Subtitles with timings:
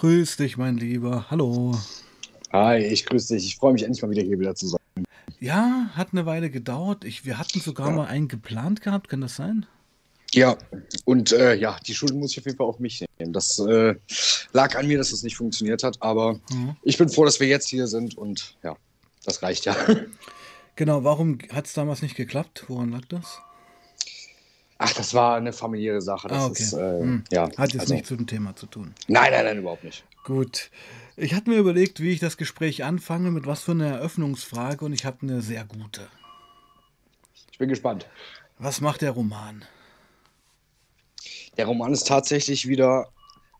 [0.00, 1.26] Grüß dich, mein Lieber.
[1.30, 1.78] Hallo.
[2.54, 3.44] Hi, ich grüße dich.
[3.44, 4.80] Ich freue mich endlich mal wieder hier wieder zu sein.
[5.40, 7.04] Ja, hat eine Weile gedauert.
[7.04, 7.96] Ich, wir hatten sogar Ja.
[7.96, 9.66] mal einen geplant gehabt, kann das sein?
[10.32, 10.56] Ja,
[11.04, 13.34] und äh, ja, die Schuld muss ich auf jeden Fall auf mich nehmen.
[13.34, 13.94] Das äh,
[14.54, 16.76] lag an mir, dass das nicht funktioniert hat, aber Mhm.
[16.82, 18.76] ich bin froh, dass wir jetzt hier sind und ja,
[19.26, 19.76] das reicht ja.
[20.76, 22.64] Genau, warum hat es damals nicht geklappt?
[22.68, 23.40] Woran lag das?
[24.82, 26.28] Ach, das war eine familiäre Sache.
[26.28, 26.62] Das ah, okay.
[26.62, 27.24] ist, äh, Hm.
[27.30, 27.42] ja.
[27.58, 28.94] Hat jetzt also- nichts mit dem Thema zu tun.
[29.08, 30.04] Nein, nein, nein, überhaupt nicht.
[30.24, 30.70] Gut.
[31.18, 34.94] Ich hatte mir überlegt, wie ich das Gespräch anfange, mit was für einer Eröffnungsfrage und
[34.94, 36.08] ich habe eine sehr gute.
[37.52, 38.06] Ich bin gespannt.
[38.58, 39.64] Was macht der Roman?
[41.58, 43.08] Der Roman ist tatsächlich wieder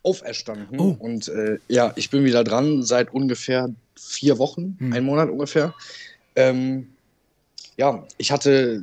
[0.02, 0.80] auferstanden.
[0.80, 0.96] Oh.
[0.98, 4.92] Und äh, ja, ich bin wieder dran seit ungefähr vier Wochen, Hm.
[4.95, 5.74] ein Monat ungefähr.
[6.34, 6.95] Ähm,
[7.76, 8.82] ja, ich hatte,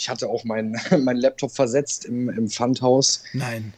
[0.00, 3.22] ich hatte auch meinen mein Laptop versetzt im, im Pfandhaus.
[3.34, 3.74] Nein.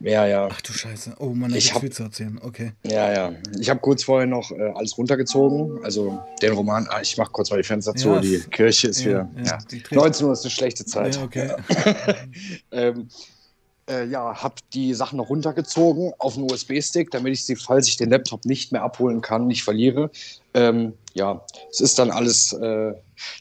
[0.00, 0.48] Ja, ja.
[0.50, 1.14] Ach du Scheiße.
[1.20, 2.38] Oh Mann, Ich gibt's hab- viel zu erzählen.
[2.42, 2.72] Okay.
[2.84, 3.32] Ja, ja.
[3.60, 5.82] Ich habe kurz vorher noch äh, alles runtergezogen.
[5.84, 8.08] Also den Roman, ah, ich mache kurz mal die Fenster zu.
[8.08, 9.30] Ja, Die es- Kirche ist ja, wieder.
[9.36, 11.14] ja, Ja, die dreht- 19 Uhr ist eine schlechte Zeit.
[11.16, 11.52] Ja, okay.
[12.72, 13.08] ähm,
[13.88, 17.96] äh, ja, habe die Sachen noch runtergezogen auf einen USB-Stick, damit ich sie, falls ich
[17.96, 20.10] den Laptop nicht mehr abholen kann, nicht verliere.
[20.54, 22.92] Ähm, ja, es ist dann alles, äh,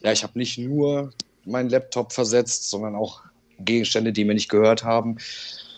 [0.03, 1.11] ja, ich habe nicht nur
[1.45, 3.21] meinen Laptop versetzt, sondern auch
[3.59, 5.17] Gegenstände, die mir nicht gehört haben.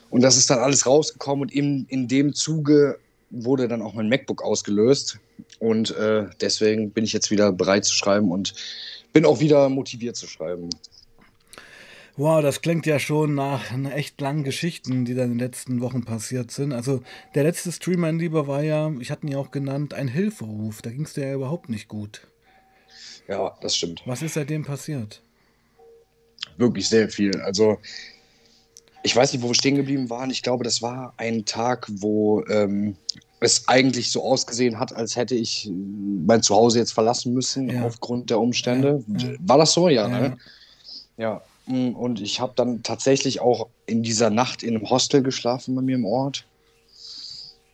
[0.09, 3.00] Und das ist dann alles rausgekommen und in, in dem Zuge
[3.31, 5.20] wurde dann auch mein MacBook ausgelöst.
[5.59, 8.53] Und äh, deswegen bin ich jetzt wieder bereit zu schreiben und
[9.11, 10.70] bin auch wieder motiviert zu schreiben.
[12.16, 16.05] Wow, das klingt ja schon nach echt langen Geschichten, die dann in den letzten Wochen
[16.05, 16.72] passiert sind.
[16.72, 17.02] Also
[17.33, 20.83] der letzte Stream, mein Lieber, war ja, ich hatte ihn ja auch genannt, ein Hilferuf.
[20.83, 22.27] Da ging es dir ja überhaupt nicht gut.
[23.27, 24.03] Ja, das stimmt.
[24.05, 25.23] Was ist seitdem passiert?
[26.58, 27.39] Wirklich sehr viel.
[27.41, 27.77] Also
[29.03, 30.30] ich weiß nicht, wo wir stehen geblieben waren.
[30.30, 32.95] Ich glaube, das war ein Tag, wo ähm,
[33.41, 37.83] es eigentlich so ausgesehen hat, als hätte ich äh, mein Zuhause jetzt verlassen müssen Ja.
[37.83, 39.04] aufgrund der Umstände.
[39.17, 39.30] Ja.
[39.39, 39.89] War das so?
[39.89, 40.20] Ja, Ja.
[40.20, 40.37] ne?
[41.17, 41.42] Ja.
[41.65, 45.81] Mm, Und ich habe dann tatsächlich auch in dieser Nacht in einem Hostel geschlafen bei
[45.81, 46.45] mir im Ort.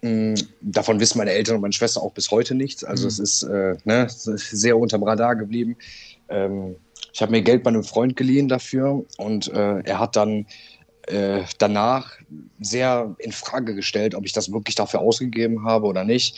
[0.01, 2.83] Mm, Davon wissen meine Eltern und meine Schwester auch bis heute nichts.
[2.83, 3.07] Also Mhm.
[3.09, 5.75] es ist, äh, ne, sehr unterm Radar geblieben.
[6.29, 6.75] Ähm,
[7.13, 10.45] ich habe mir Geld bei einem Freund geliehen dafür und äh, er hat dann
[11.07, 12.11] äh, danach
[12.59, 16.37] sehr in Frage gestellt, ob ich das wirklich dafür ausgegeben habe oder nicht.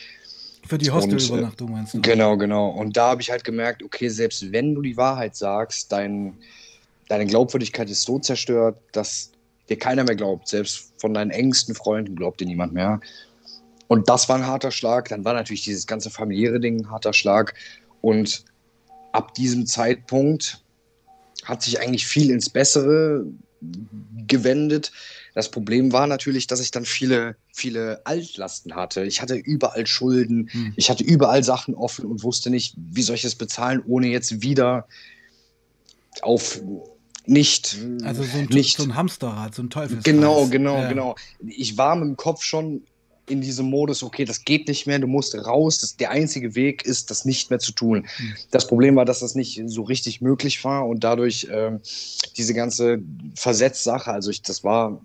[0.66, 2.02] Für die Und, Hostelübernachtung meinst du?
[2.02, 2.70] Genau, genau.
[2.70, 6.38] Und da habe ich halt gemerkt, okay, selbst wenn du die Wahrheit sagst, dein,
[7.10, 9.32] deine Glaubwürdigkeit ist so zerstört, dass
[9.70, 10.48] dir keiner mehr glaubt.
[10.48, 13.00] Selbst von deinen engsten Freunden glaubt dir niemand mehr.
[13.88, 15.10] Und das war ein harter Schlag.
[15.10, 17.56] Dann war natürlich dieses ganze familiäre Ding ein harter Schlag.
[18.02, 18.46] Und
[19.12, 20.61] ab diesem Zeitpunkt
[21.46, 23.26] hat sich eigentlich viel ins Bessere
[24.28, 24.92] gewendet.
[25.34, 29.04] Das Problem war natürlich, dass ich dann viele, viele Altlasten hatte.
[29.06, 30.50] Ich hatte überall Schulden.
[30.52, 30.74] Hm.
[30.76, 34.34] Ich hatte überall Sachen offen und wusste nicht, wie soll ich das bezahlen, ohne jetzt
[36.22, 36.62] auf
[37.26, 37.78] nicht.
[38.04, 38.78] Also so ein, nicht.
[38.78, 40.04] so ein Hamsterrad, so ein Teufelskreis.
[40.04, 40.90] Genau, genau, Ja.
[40.90, 41.16] genau.
[41.48, 42.84] Ich war mit dem Kopf schon
[43.28, 45.80] in diesem Modus, okay, das geht nicht mehr, du musst raus.
[45.80, 48.06] Das, der einzige Weg ist, das nicht mehr zu tun.
[48.18, 48.34] Hm.
[48.52, 51.80] Das Problem war, dass das nicht so richtig möglich war und dadurch ähm,
[52.38, 53.00] diese ganze
[53.36, 55.00] Versetzsache, also ich, das war,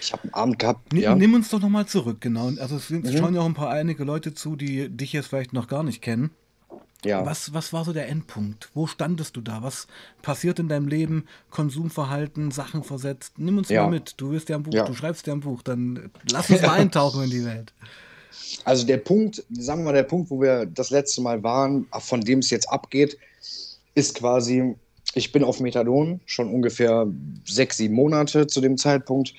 [0.00, 1.14] ich habe einen Abend gehabt, Nimm, ja.
[1.14, 2.50] nimm uns doch nochmal zurück, genau.
[2.58, 3.16] Also es sind- Mhm.
[3.16, 6.02] schauen ja auch ein paar einige Leute zu, die dich jetzt vielleicht noch gar nicht
[6.02, 6.30] kennen.
[7.04, 7.24] Ja.
[7.26, 8.70] Was, was war so der Endpunkt?
[8.74, 9.62] Wo standest du da?
[9.62, 9.86] Was
[10.22, 11.26] passiert in deinem Leben?
[11.50, 13.34] Konsumverhalten, Sachen versetzt?
[13.38, 13.82] Nimm uns Ja.
[13.84, 14.14] mal mit.
[14.16, 14.84] Du wirst ja ein Buch, Ja.
[14.84, 17.72] du schreibst ja ein Buch, dann lass uns mal eintauchen in die Welt.
[18.64, 22.20] Also der Punkt, sagen wir mal, der Punkt, wo wir das letzte Mal waren, von
[22.20, 23.16] dem es jetzt abgeht,
[23.94, 24.74] ist quasi,
[25.14, 27.06] ich bin auf Methadon schon ungefähr
[27.44, 29.34] sechs, sieben Monate zu dem Zeitpunkt.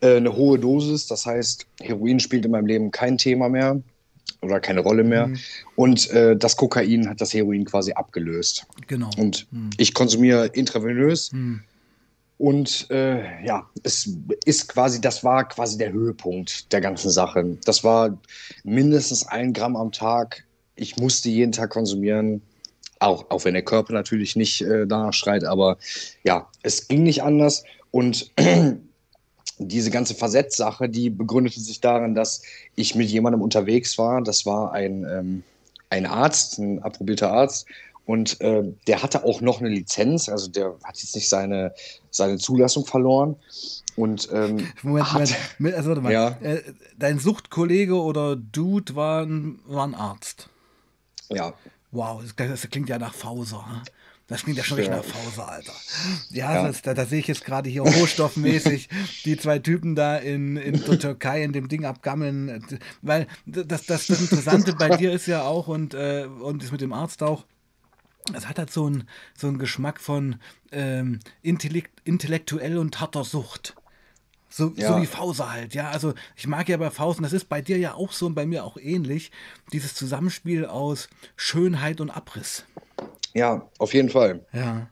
[0.00, 3.80] Äh, eine hohe Dosis, das heißt, Heroin spielt in meinem Leben kein Thema mehr
[4.46, 5.26] oder keine Rolle mehr.
[5.28, 5.38] Mhm.
[5.76, 8.66] Und äh, das Kokain hat das Heroin quasi abgelöst.
[8.86, 9.10] Genau.
[9.16, 9.70] Und Hm.
[9.76, 11.60] ich konsumiere intravenös Hm.
[12.38, 14.08] und äh, ja, es
[14.44, 17.58] ist quasi, das war quasi der Höhepunkt der ganzen Sache.
[17.64, 18.18] Das war
[18.64, 20.44] mindestens ein Gramm am Tag.
[20.76, 22.42] Ich musste jeden Tag konsumieren,
[22.98, 25.76] auch, auch wenn der Körper natürlich nicht äh, danach schreit, aber
[26.24, 27.64] ja, es ging nicht anders.
[27.90, 28.30] Und
[29.58, 32.42] diese ganze Versetzsache, die begründete sich darin, dass
[32.74, 34.22] ich mit jemandem unterwegs war.
[34.22, 35.42] Das war ein, ähm,
[35.90, 37.66] ein Arzt, ein approbierter Arzt.
[38.04, 41.74] Und äh, der hatte auch noch eine Lizenz, also der hat jetzt nicht seine,
[42.10, 43.34] seine Zulassung verloren.
[43.96, 45.76] Und ähm, Moment, hat- Moment.
[45.76, 46.12] Also, warte mal.
[46.12, 46.36] Ja.
[46.40, 46.62] Äh,
[46.98, 50.48] dein Suchtkollege oder Dude war ein, war ein Arzt.
[51.30, 51.54] ja,
[51.92, 53.64] Wow, das, das klingt ja nach Fauser.
[53.66, 53.80] hm?
[54.28, 55.72] Das klingt ja schon richtig nach Pause, Alter.
[56.30, 56.66] Ja, ja.
[56.66, 58.88] Das, da, da sehe ich jetzt gerade hier rohstoffmäßig
[59.24, 62.64] die zwei Typen da in, in der Türkei in dem Ding abgammeln.
[63.02, 66.80] Weil das, das, das Interessante bei dir ist ja auch und, äh, und ist mit
[66.80, 67.44] dem Arzt auch,
[68.34, 70.36] es hat halt so einen so Geschmack von
[70.72, 73.76] ähm, Intellekt, intellektuell und harter Sucht.
[74.48, 74.88] So, ja.
[74.88, 75.90] so wie Fauser halt, ja.
[75.90, 78.46] Also ich mag ja bei Fausen, das ist bei dir ja auch so und bei
[78.46, 79.30] mir auch ähnlich,
[79.72, 82.64] dieses Zusammenspiel aus Schönheit und Abriss.
[83.36, 84.40] Ja, auf jeden Fall.
[84.52, 84.88] Ja.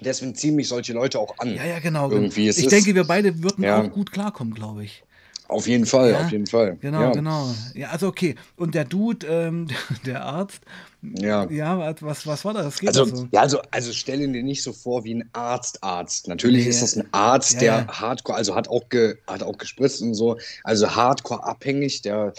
[0.00, 1.54] Deswegen ziehen mich solche Leute auch an.
[1.54, 2.10] Ja, ja, genau.
[2.10, 2.48] Irgendwie.
[2.48, 3.80] ich denke, wir beide würden ja.
[3.80, 5.04] auch gut klarkommen, glaube ich.
[5.48, 6.76] Auf jeden Fall, ja, auf jeden Fall.
[6.80, 7.10] Genau, ja.
[7.12, 7.54] genau.
[7.74, 8.34] Ja, also okay.
[8.56, 9.68] Und der Dude, ähm,
[10.06, 10.60] der Arzt,
[11.02, 12.84] ja, ja was, was war das?
[12.84, 13.28] also, so?
[13.30, 16.26] ja, also, also stell ihn dir nicht so vor wie ein Arzt, Arzt.
[16.26, 16.70] Natürlich nee.
[16.70, 20.14] ist das ein Arzt, ja, der hardcore, also hat auch, ge, hat auch gespritzt und
[20.14, 22.32] so, also hardcore abhängig, der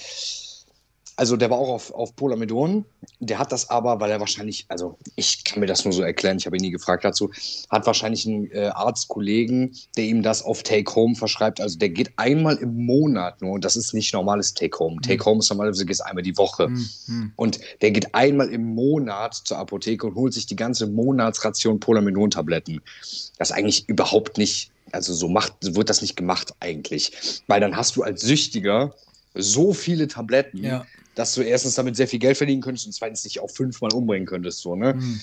[1.17, 2.85] also der war auch auf, auf Polamidon.
[3.19, 6.37] Der hat das aber, weil er wahrscheinlich, also ich kann mir das nur so erklären,
[6.37, 7.31] ich habe ihn nie gefragt dazu,
[7.71, 11.59] hat wahrscheinlich einen äh, Arztkollegen, der ihm das auf Take-Home verschreibt.
[11.59, 14.97] Also der geht einmal im Monat nur und das ist nicht normales Take-Home.
[14.97, 15.01] Mhm.
[15.01, 16.69] Take-Home ist normalerweise geht einmal die Woche.
[16.69, 17.33] Mhm.
[17.35, 22.79] Und der geht einmal im Monat zur Apotheke und holt sich die ganze Monatsration Polamidon-Tabletten.
[23.39, 27.41] Das ist eigentlich überhaupt nicht, also so macht, wird das nicht gemacht eigentlich.
[27.47, 28.93] Weil dann hast du als Süchtiger
[29.33, 30.85] so viele Tabletten, ja
[31.17, 34.27] dass du erstens damit sehr viel Geld verdienen könntest und zweitens dich auch fünfmal umbringen
[34.27, 34.59] könntest.
[34.59, 34.93] So, ne?
[34.93, 35.19] Mhm.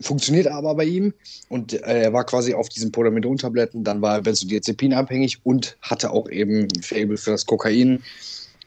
[0.00, 1.12] Funktioniert aber bei ihm
[1.50, 6.10] und äh, er war quasi auf diesen Polamidon-Tabletten, dann war er Benzodiazepin abhängig und hatte
[6.10, 8.02] auch eben ein Fable für das Kokain.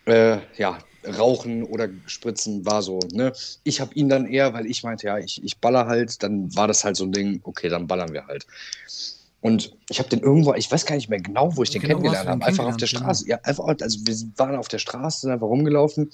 [0.06, 0.78] Äh, ja,
[1.18, 3.34] Rauchen oder Spritzen war so, ne?
[3.64, 6.68] Ich habe ihn dann eher, weil ich meinte, ja, ich, ich baller halt, dann war
[6.68, 8.46] das halt so ein Ding, okay, dann ballern wir halt.
[9.42, 11.96] Und ich habe den irgendwo, ich weiß gar nicht mehr genau, wo ich den genau,
[11.96, 12.46] kennengelernt habe.
[12.46, 13.28] Einfach auf der Straße.
[13.28, 16.12] Ja, einfach, also wir waren auf der Straße, sind einfach rumgelaufen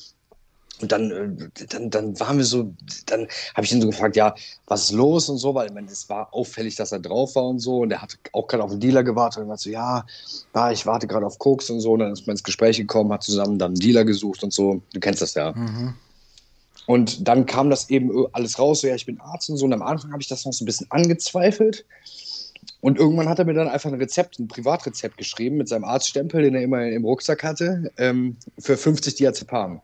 [0.82, 2.74] und dann, äh, dann, dann waren wir so,
[3.06, 4.34] dann habe ich ihn so gefragt, ja,
[4.68, 7.46] was ist los und so, weil ich meine, es war auffällig, dass er drauf war
[7.46, 7.80] und so.
[7.80, 10.06] Und er hat auch gerade auf den Dealer gewartet und war so, ja,
[10.56, 11.94] ja ich warte gerade auf Koks und so.
[11.94, 14.82] Und dann ist man ins Gespräch gekommen, hat zusammen dann einen Dealer gesucht und so.
[14.94, 15.52] Du kennst das ja.
[15.52, 15.96] Mhm.
[16.86, 19.66] Und dann kam das eben alles raus, so, ja, ich bin Arzt und so.
[19.66, 21.86] Und am Anfang habe ich das noch so ein bisschen angezweifelt.
[22.82, 26.42] Und irgendwann hat er mir dann einfach ein Rezept, ein Privatrezept geschrieben mit seinem Arztstempel,
[26.42, 29.82] den er immer im Rucksack hatte, ähm, für 50 Diazepam.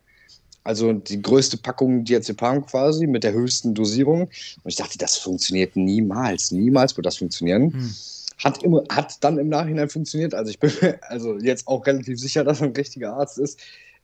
[0.66, 4.22] Also die größte Packung Diazepam quasi mit der höchsten Dosierung.
[4.22, 4.30] Und
[4.64, 6.50] ich dachte, das funktioniert niemals.
[6.50, 7.72] Niemals wird das funktionieren.
[7.72, 7.94] Hm.
[8.38, 10.34] Hat, immer, hat dann im Nachhinein funktioniert.
[10.34, 13.60] Also ich bin mir also jetzt auch relativ sicher, dass er ein richtiger Arzt ist.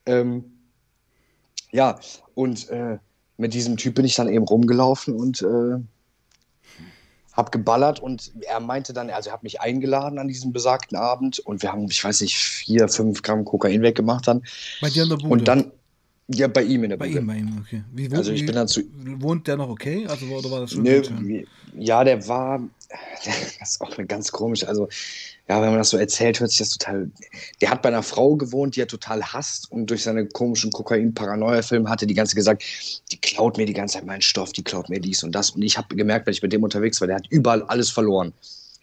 [0.06, 0.44] Ähm,
[1.72, 1.98] ja,
[2.34, 2.98] und äh,
[3.38, 5.82] mit diesem Typ bin ich dann eben rumgelaufen und äh,
[7.32, 11.40] habe geballert und er meinte dann, also er hat mich eingeladen an diesem besagten Abend
[11.40, 14.44] und wir haben, ich weiß nicht, vier, fünf Gramm Kokain weggemacht dann.
[14.80, 15.28] Bei dir in der Bude?
[15.28, 15.72] Und dann,
[16.34, 17.20] ja, bei ihm in der Bei Bude.
[17.20, 17.82] ihm, bei ihm, okay.
[17.92, 18.82] Wie, wo, also ich wie, bin dann zu.
[19.18, 20.06] Wohnt der noch okay?
[20.06, 20.82] Also oder war das schon?
[20.82, 21.44] Ne,
[21.76, 22.60] ja, der war.
[23.58, 24.64] Das ist auch ganz komisch.
[24.66, 24.88] Also,
[25.48, 27.10] ja, wenn man das so erzählt, hört sich das total.
[27.60, 31.88] Der hat bei einer Frau gewohnt, die er total hasst und durch seine komischen Kokain-Paranoia-Filme
[31.88, 32.64] hatte die ganze gesagt,
[33.10, 35.50] die klaut mir die ganze Zeit meinen Stoff, die klaut mir dies und das.
[35.50, 38.34] Und ich habe gemerkt, wenn ich mit dem unterwegs war, der hat überall alles verloren.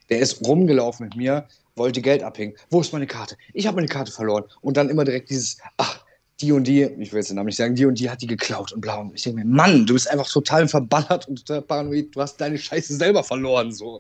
[0.10, 2.54] Der ist rumgelaufen mit mir, wollte Geld abhängen.
[2.70, 3.36] Wo ist meine Karte?
[3.54, 4.44] Ich habe meine Karte verloren.
[4.62, 6.04] Und dann immer direkt dieses, ach,
[6.42, 8.28] die und die, ich will jetzt den Namen nicht sagen, die und die hat die
[8.28, 9.02] geklaut und blau.
[9.02, 12.38] Und ich denke mir, Mann, du bist einfach total verballert und total paranoid, du hast
[12.38, 13.72] deine Scheiße selber verloren.
[13.72, 14.00] So.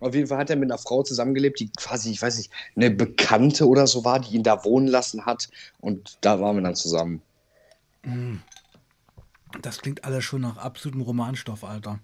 [0.00, 2.90] Auf jeden Fall hat er mit einer Frau zusammengelebt, die quasi, ich weiß nicht, eine
[2.90, 5.48] Bekannte oder so war, die ihn da wohnen lassen hat.
[5.80, 7.22] Und da waren wir dann zusammen.
[8.02, 8.40] Hm.
[9.60, 12.00] Das klingt alles schon nach absolutem Romanstoff, Alter.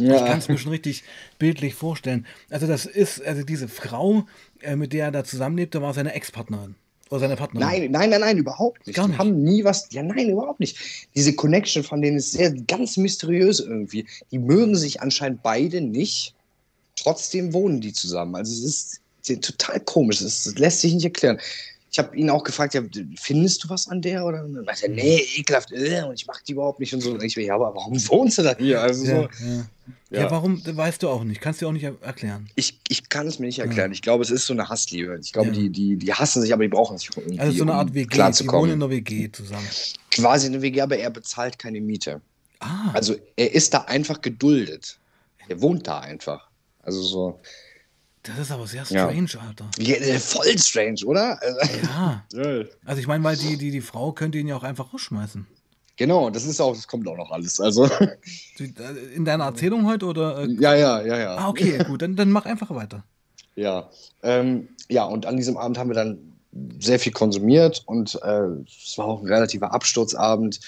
[0.00, 0.16] Ja.
[0.16, 1.02] Ich kann es mir schon richtig
[1.38, 2.26] bildlich vorstellen.
[2.50, 4.26] Also, das ist, also diese Frau,
[4.60, 6.76] äh, mit der er da zusammenlebte, war seine Ex-Partnerin.
[7.10, 7.66] Oder seine Partnerin?
[7.66, 8.96] Nein, nein, nein, nein, überhaupt nicht.
[8.96, 9.16] Gar nicht.
[9.16, 9.88] Die haben nie was.
[9.90, 10.78] Ja, nein, überhaupt nicht.
[11.14, 14.06] Diese Connection von denen ist sehr ganz mysteriös irgendwie.
[14.30, 16.34] Die mögen sich anscheinend beide nicht.
[16.96, 18.34] Trotzdem wohnen die zusammen.
[18.34, 20.20] Also es ist total komisch.
[20.20, 21.38] Das lässt sich nicht erklären.
[21.90, 22.82] Ich habe ihn auch gefragt, ja,
[23.16, 24.24] findest du was an der?
[24.24, 27.00] Oder und dann meinte er, nee, ekelhaft, äh, und ich mag die überhaupt nicht und
[27.00, 27.12] so.
[27.12, 28.82] Und ich, ja, aber warum wohnst du da hier?
[28.82, 29.64] Also ja, so, ja.
[30.10, 30.20] Ja.
[30.20, 30.30] ja.
[30.30, 31.40] warum weißt du auch nicht?
[31.40, 32.48] Kannst du auch nicht erklären.
[32.54, 33.90] Ich, ich kann es mir nicht erklären.
[33.90, 33.94] Ja.
[33.94, 35.18] Ich glaube, es ist so eine Hassliebe.
[35.22, 35.54] Ich glaube, ja.
[35.54, 37.40] die, die, die hassen sich, aber die brauchen sich irgendwie.
[37.40, 39.66] Also so eine Art WG, um die wohnen in einer WG zusammen.
[40.10, 42.20] Quasi eine WG, aber er bezahlt keine Miete.
[42.60, 42.90] Ah.
[42.92, 44.98] Also er ist da einfach geduldet.
[45.48, 46.48] Er wohnt da einfach.
[46.82, 47.40] Also so.
[48.22, 49.70] Das ist aber sehr strange, Alter.
[49.78, 51.38] Ja, voll strange, oder?
[51.82, 52.24] Ja.
[52.84, 55.46] Also ich meine, weil die, die, die Frau könnte ihn ja auch einfach rausschmeißen.
[55.96, 57.60] Genau, das ist auch, das kommt auch noch alles.
[57.60, 57.86] Also.
[57.86, 58.16] Äh,
[59.14, 60.44] in deiner Erzählung heute oder?
[60.44, 61.36] Äh, ja, ja, ja, ja.
[61.36, 63.04] Ah, okay, gut, dann, dann mach einfach weiter.
[63.56, 63.90] Ja,
[64.22, 66.18] ähm, ja, und an diesem Abend haben wir dann
[66.78, 70.60] sehr viel konsumiert und äh, es war auch ein relativer Absturzabend.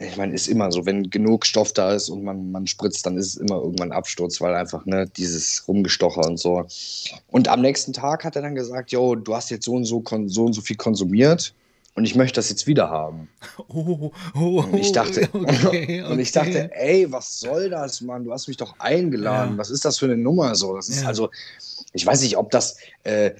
[0.00, 3.18] Ich meine, ist immer so, wenn genug Stoff da ist und man, man spritzt, dann
[3.18, 6.66] ist es immer irgendwann Absturz, weil einfach ne, dieses Rumgestocher und so.
[7.28, 10.02] Und am nächsten Tag hat er dann gesagt, yo, du hast jetzt so und so,
[10.26, 11.54] so und so viel konsumiert
[11.94, 13.28] und ich möchte das jetzt wieder haben.
[13.72, 16.02] Oh, oh, und ich dachte, okay, okay.
[16.10, 18.24] und ich dachte, ey, was soll das, Mann?
[18.24, 19.52] Du hast mich doch eingeladen.
[19.52, 19.58] Ja.
[19.58, 20.54] Was ist das für eine Nummer?
[20.54, 21.08] So, das ist ja.
[21.08, 21.30] also,
[21.92, 23.32] ich weiß nicht, ob das, äh,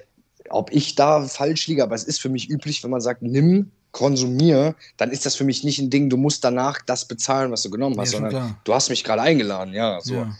[0.51, 3.71] ob ich da falsch liege, aber es ist für mich üblich, wenn man sagt, nimm
[3.93, 7.63] konsumiere, dann ist das für mich nicht ein Ding, du musst danach das bezahlen, was
[7.63, 8.61] du genommen hast, ja, sondern klar.
[8.65, 10.15] du hast mich gerade eingeladen, ja, so.
[10.15, 10.37] Ja.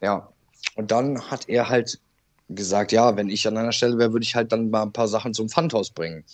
[0.00, 0.28] ja.
[0.74, 2.00] Und dann hat er halt
[2.48, 5.08] gesagt, ja, wenn ich an einer Stelle wäre, würde ich halt dann mal ein paar
[5.08, 6.24] Sachen zum Pfandhaus bringen.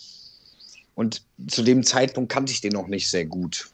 [0.95, 3.69] Und zu dem Zeitpunkt kannte ich den noch nicht sehr gut.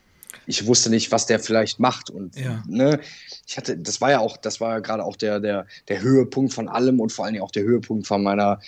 [0.46, 2.10] Ich wusste nicht, was der vielleicht macht.
[2.10, 2.64] Und ja.
[2.68, 3.00] ne,
[3.48, 6.54] ich hatte, das war ja auch, das war ja gerade auch der, der, der Höhepunkt
[6.54, 8.60] von allem und vor allen Dingen auch der Höhepunkt von meiner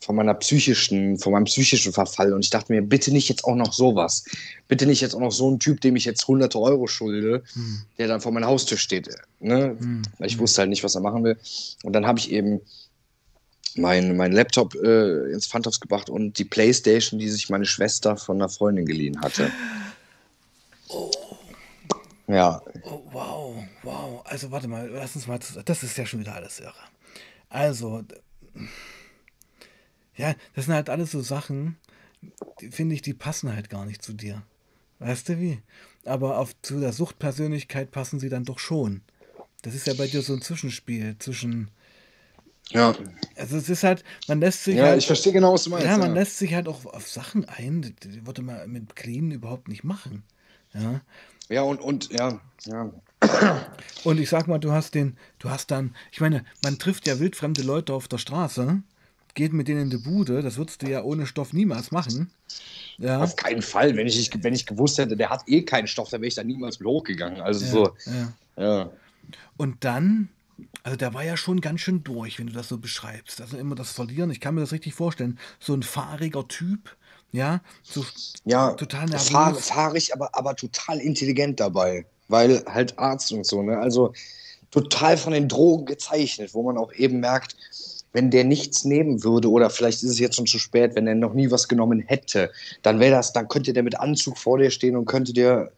[0.00, 2.32] von meiner psychischen, von meinem psychischen Verfall.
[2.32, 4.24] Und ich dachte mir, bitte nicht jetzt auch noch sowas.
[4.68, 7.82] Bitte nicht jetzt auch noch so ein Typ, dem ich jetzt hunderte Euro schulde, hm.
[7.98, 9.08] der dann vor meiner Haustür steht.
[9.40, 9.76] Ne?
[9.78, 10.02] Hm.
[10.20, 11.36] Ich wusste halt nicht, was er machen will.
[11.82, 12.60] Und dann habe ich eben
[13.76, 18.36] meinen mein Laptop äh, ins Pfandhaus gebracht und die Playstation, die sich meine Schwester von
[18.36, 19.50] einer Freundin geliehen hatte.
[20.88, 21.10] Oh.
[22.26, 22.60] Ja.
[22.84, 24.22] Oh, wow, wow.
[24.24, 26.74] Also warte mal, lass uns mal, das ist ja schon wieder alles irre.
[27.48, 28.04] Also,
[30.14, 31.78] ja, das sind halt alles so Sachen,
[32.70, 34.42] finde ich, die passen halt gar nicht zu dir.
[34.98, 35.62] Weißt du wie?
[36.04, 39.02] Aber auf, zu der Suchtpersönlichkeit passen sie dann doch schon.
[39.62, 41.70] Das ist ja bei dir so ein Zwischenspiel zwischen.
[42.70, 42.94] Ja.
[43.36, 44.98] Also es ist halt, man lässt sich ja, halt.
[44.98, 45.86] ich verstehe genau, was du meinst.
[45.86, 46.14] Ja, man ja.
[46.14, 49.84] lässt sich halt auch auf Sachen ein, die, die würde man mit Clean überhaupt nicht
[49.84, 50.24] machen.
[50.80, 51.00] Ja.
[51.50, 52.92] Ja, und, und ja, ja.
[54.04, 57.18] Und ich sag mal, du hast den, du hast dann, ich meine, man trifft ja
[57.18, 58.82] wildfremde Leute auf der Straße
[59.38, 60.42] geht mit denen in die Bude.
[60.42, 62.30] Das würdest du ja ohne Stoff niemals machen.
[62.98, 63.22] Ja.
[63.22, 63.96] Auf keinen Fall.
[63.96, 66.42] Wenn ich, wenn ich gewusst hätte, der hat eh keinen Stoff, dann wäre ich da
[66.42, 67.40] niemals hochgegangen.
[67.40, 67.96] Also ja, so.
[68.56, 68.62] Ja.
[68.62, 68.90] ja.
[69.56, 70.28] Und dann,
[70.82, 73.40] also der war ja schon ganz schön durch, wenn du das so beschreibst.
[73.40, 75.38] Also immer das Verlieren, ich kann mir das richtig vorstellen.
[75.60, 76.96] So ein fahriger Typ,
[77.32, 78.04] ja, so
[78.44, 79.30] ja, total nervös.
[79.30, 82.06] Fahr, fahrig, aber, aber total intelligent dabei.
[82.28, 83.78] Weil halt Arzt und so, ne?
[83.78, 84.12] Also
[84.70, 87.56] total von den Drogen gezeichnet, wo man auch eben merkt,
[88.12, 91.14] wenn der nichts nehmen würde, oder vielleicht ist es jetzt schon zu spät, wenn er
[91.14, 92.50] noch nie was genommen hätte,
[92.82, 95.72] dann wäre das, dann könnte der mit Anzug vor dir stehen und könnte dir,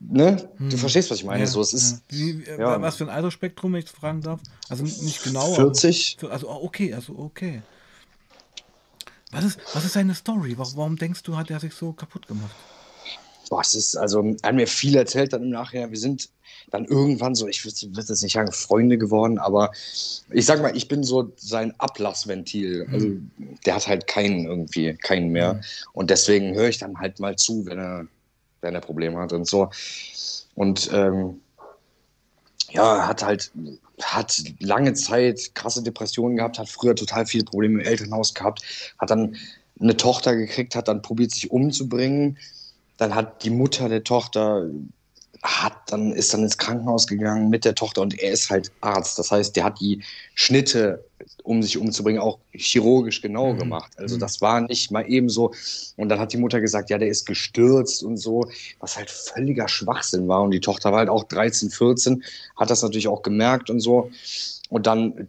[0.00, 0.48] ne?
[0.56, 0.70] Hm.
[0.70, 1.44] Du verstehst, was ich meine.
[1.44, 2.18] Ja, so, es ist, ja.
[2.18, 2.80] Wie, äh, ja.
[2.80, 4.40] Was für ein Altersspektrum, wenn ich fragen darf?
[4.68, 5.54] Also nicht genau.
[5.54, 6.18] 40.
[6.20, 7.62] Aber, also okay, also okay.
[9.32, 10.54] Was ist, was ist seine Story?
[10.58, 12.54] Warum, warum denkst du, hat er sich so kaputt gemacht?
[13.48, 15.90] Boah, es ist, also, er hat mir viel erzählt dann im Nachhinein.
[15.90, 16.28] Wir sind
[16.70, 19.72] dann irgendwann so, ich würde jetzt nicht sagen Freunde geworden, aber
[20.30, 22.86] ich sag mal, ich bin so sein Ablassventil.
[22.86, 22.94] Mhm.
[22.94, 23.08] Also
[23.66, 25.54] der hat halt keinen irgendwie, keinen mehr.
[25.54, 25.60] Mhm.
[25.92, 28.06] Und deswegen höre ich dann halt mal zu, wenn er,
[28.60, 29.70] wenn er Probleme hat und so.
[30.54, 31.40] Und ähm,
[32.72, 33.52] ja, hat halt
[34.00, 38.62] hat lange Zeit krasse Depressionen gehabt, hat früher total viele Probleme im Elternhaus gehabt,
[38.98, 39.36] hat dann
[39.80, 42.38] eine Tochter gekriegt, hat dann probiert, sich umzubringen.
[42.96, 44.68] Dann hat die Mutter der Tochter
[45.42, 49.18] hat dann, ist dann ins Krankenhaus gegangen mit der Tochter und er ist halt Arzt.
[49.18, 50.02] Das heißt, der hat die
[50.34, 51.04] Schnitte,
[51.42, 53.58] um sich umzubringen, auch chirurgisch genau mhm.
[53.58, 53.92] gemacht.
[53.96, 54.20] Also mhm.
[54.20, 55.52] das war nicht mal eben so.
[55.96, 58.48] Und dann hat die Mutter gesagt, ja, der ist gestürzt und so,
[58.80, 60.42] was halt völliger Schwachsinn war.
[60.42, 62.22] Und die Tochter war halt auch 13, 14,
[62.56, 64.10] hat das natürlich auch gemerkt und so.
[64.72, 65.28] Und dann,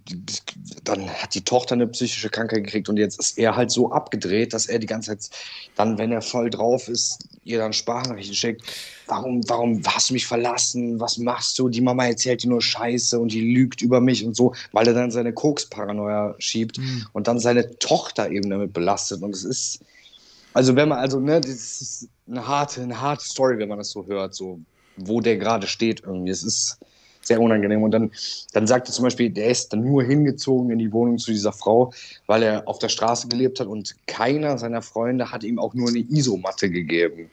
[0.85, 4.53] dann hat die Tochter eine psychische Krankheit gekriegt und jetzt ist er halt so abgedreht,
[4.53, 5.37] dass er die ganze Zeit,
[5.75, 8.61] dann, wenn er voll drauf ist, ihr dann Sprachnachrichten schickt.
[9.07, 10.97] Warum, warum hast du mich verlassen?
[11.01, 11.67] Was machst du?
[11.67, 14.93] Die Mama erzählt dir nur Scheiße und die lügt über mich und so, weil er
[14.93, 15.33] dann seine
[15.83, 17.05] Koks-Paranoia schiebt mhm.
[17.13, 19.21] und dann seine Tochter eben damit belastet.
[19.21, 19.79] Und es ist,
[20.53, 23.91] also wenn man, also, ne, das ist eine harte, eine harte Story, wenn man das
[23.91, 24.59] so hört, so,
[24.97, 26.31] wo der gerade steht irgendwie.
[26.31, 26.77] Es ist,
[27.25, 27.81] sehr unangenehm.
[27.81, 28.11] Und dann,
[28.51, 31.93] dann sagte zum Beispiel, der ist dann nur hingezogen in die Wohnung zu dieser Frau,
[32.27, 35.87] weil er auf der Straße gelebt hat und keiner seiner Freunde hat ihm auch nur
[35.87, 37.31] eine Isomatte gegeben.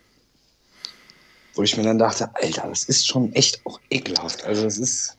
[1.54, 4.44] Wo ich mir dann dachte, Alter, das ist schon echt auch ekelhaft.
[4.44, 5.18] Also das ist,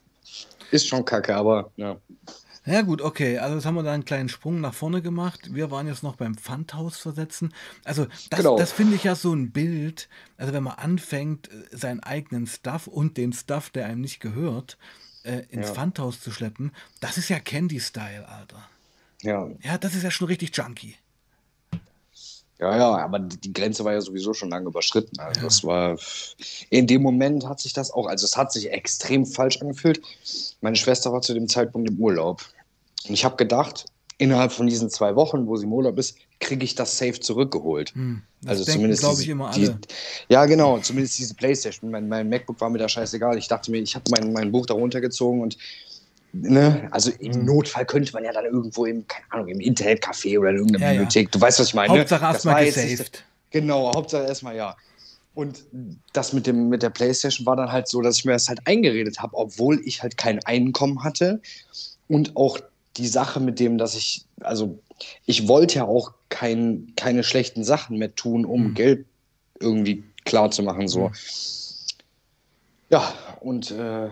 [0.72, 1.98] ist schon kacke, aber ja.
[2.66, 3.40] Ja gut, okay.
[3.40, 5.54] Also jetzt haben wir da einen kleinen Sprung nach vorne gemacht.
[5.54, 7.54] Wir waren jetzt noch beim Pfandhaus versetzen.
[7.84, 8.58] Also das, genau.
[8.58, 10.10] das finde ich ja so ein Bild.
[10.38, 14.78] Also wenn man anfängt, äh, seinen eigenen Stuff und den Stuff, der einem nicht gehört,
[15.24, 15.74] äh, ins ja.
[15.74, 18.70] Pfandhaus zu schleppen, das ist ja Candy-Style, Alter.
[19.22, 19.50] Ja.
[19.62, 20.96] Ja, das ist ja schon richtig junky.
[22.62, 25.20] Ja, ja, aber die Grenze war ja sowieso schon lange überschritten.
[25.20, 25.98] Also das war
[26.70, 30.00] in dem Moment hat sich das auch, also es hat sich extrem falsch angefühlt.
[30.62, 32.46] Meine Schwester war zu dem Zeitpunkt im Urlaub.
[33.08, 33.86] Und ich habe gedacht,
[34.20, 37.96] innerhalb von diesen zwei Wochen, wo sie im Urlaub ist, kriege ich das safe zurückgeholt.
[37.96, 39.70] Hm, also zumindest glaube ich immer alle.
[39.70, 39.88] Die,
[40.30, 41.90] ja, genau, zumindest diese Playstation.
[41.90, 43.40] Mein, mein, MacBook war mir da scheißegal.
[43.40, 45.58] Ich dachte mir, ich habe mein, mein Buch da runtergezogen und
[46.34, 46.88] Ne?
[46.92, 47.46] Also im hm.
[47.46, 50.92] Notfall könnte man ja dann irgendwo im, keine Ahnung, im Internetcafé oder in irgendeiner ja,
[50.92, 51.32] Bibliothek, ja.
[51.32, 52.00] du weißt, was ich meine.
[52.00, 53.24] Hauptsache erstmal gesaved.
[53.50, 54.78] Genau, Hauptsache erstmal ja.
[55.34, 55.64] Und
[56.14, 58.60] das mit, dem, mit der Playstation war dann halt so, dass ich mir das halt
[58.66, 61.42] eingeredet habe, obwohl ich halt kein Einkommen hatte
[62.08, 62.60] und auch
[62.98, 64.80] die Sache mit dem, dass ich, also
[65.26, 68.74] ich wollte ja auch kein, keine schlechten Sachen mehr tun, um mhm.
[68.74, 69.06] Geld
[69.60, 70.88] irgendwie klar zu machen.
[70.88, 71.10] So.
[71.10, 71.14] Mhm.
[72.90, 74.10] Ja, und äh,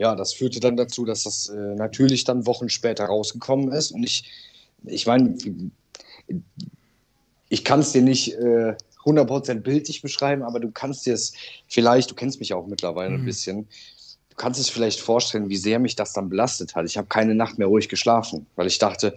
[0.00, 3.92] ja, das führte dann dazu, dass das äh, natürlich dann Wochen später rausgekommen ist.
[3.92, 4.24] Und ich,
[4.86, 5.36] ich meine,
[7.50, 11.34] ich kann es dir nicht äh, 100% bildlich beschreiben, aber du kannst dir es
[11.68, 13.22] vielleicht, du kennst mich auch mittlerweile mhm.
[13.22, 13.68] ein bisschen,
[14.40, 16.86] kannst es vielleicht vorstellen, wie sehr mich das dann belastet hat.
[16.86, 19.14] Ich habe keine Nacht mehr ruhig geschlafen, weil ich dachte,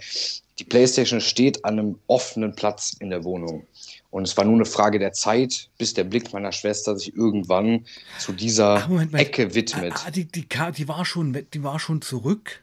[0.59, 3.65] die Playstation steht an einem offenen Platz in der Wohnung.
[4.13, 7.85] Und es war nur eine Frage der Zeit, bis der Blick meiner Schwester sich irgendwann
[8.19, 9.95] zu dieser Ach, Moment, Ecke widmet.
[10.05, 12.61] Ah, die, die, die, war schon, die war schon zurück.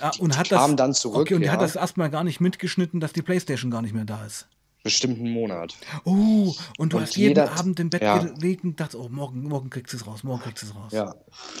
[0.00, 1.22] Ah, und die hat kam das, dann zurück.
[1.22, 1.48] Okay, und ja.
[1.48, 4.46] die hat das erstmal gar nicht mitgeschnitten, dass die Playstation gar nicht mehr da ist
[4.84, 5.74] bestimmten Monat.
[6.04, 8.18] Oh, und du und hast jeden Abend im Bett ja.
[8.18, 10.92] gelegt und dachtest, oh, morgen, morgen kriegst du es raus, morgen kriegst du es raus.
[10.92, 11.12] Ja,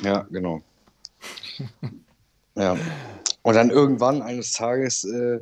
[0.04, 0.62] ja, genau.
[2.54, 2.76] ja.
[3.42, 5.40] Und dann irgendwann eines Tages äh,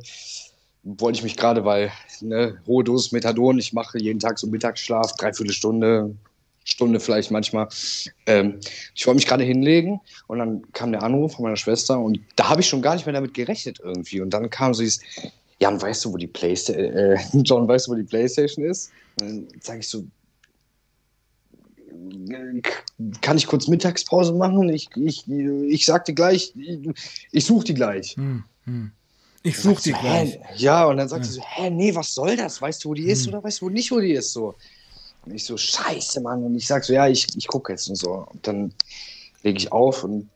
[0.85, 5.15] wollte ich mich gerade, weil ne, hohe Dosis Methadon, ich mache jeden Tag so Mittagsschlaf,
[5.17, 6.15] dreiviertel Stunde,
[6.63, 7.67] Stunde vielleicht manchmal.
[8.27, 8.59] Ähm,
[8.93, 12.49] ich wollte mich gerade hinlegen und dann kam der Anruf von meiner Schwester und da
[12.49, 14.21] habe ich schon gar nicht mehr damit gerechnet irgendwie.
[14.21, 14.83] Und dann kam so
[15.59, 18.91] Jan, weißt du, wo die Playstation, äh, John, weißt du, wo die Playstation ist?
[19.21, 20.05] Und dann sage ich so,
[23.21, 24.69] kann ich kurz Mittagspause machen?
[24.69, 26.79] Ich, ich, ich sag dir gleich, ich,
[27.31, 28.15] ich suche die gleich.
[28.17, 28.91] Hm, hm.
[29.45, 30.39] Ich suche die gleich.
[30.57, 31.31] Ja, und dann sagt ja.
[31.31, 32.61] sie so, hä, nee, was soll das?
[32.61, 33.33] Weißt du, wo die ist hm.
[33.33, 34.33] oder weißt du nicht, wo die ist?
[34.33, 34.55] So.
[35.23, 36.43] Und ich so, scheiße, Mann.
[36.43, 38.27] Und ich sag so, ja, ich, ich gucke jetzt und so.
[38.31, 38.73] Und dann
[39.43, 40.29] lege ich auf und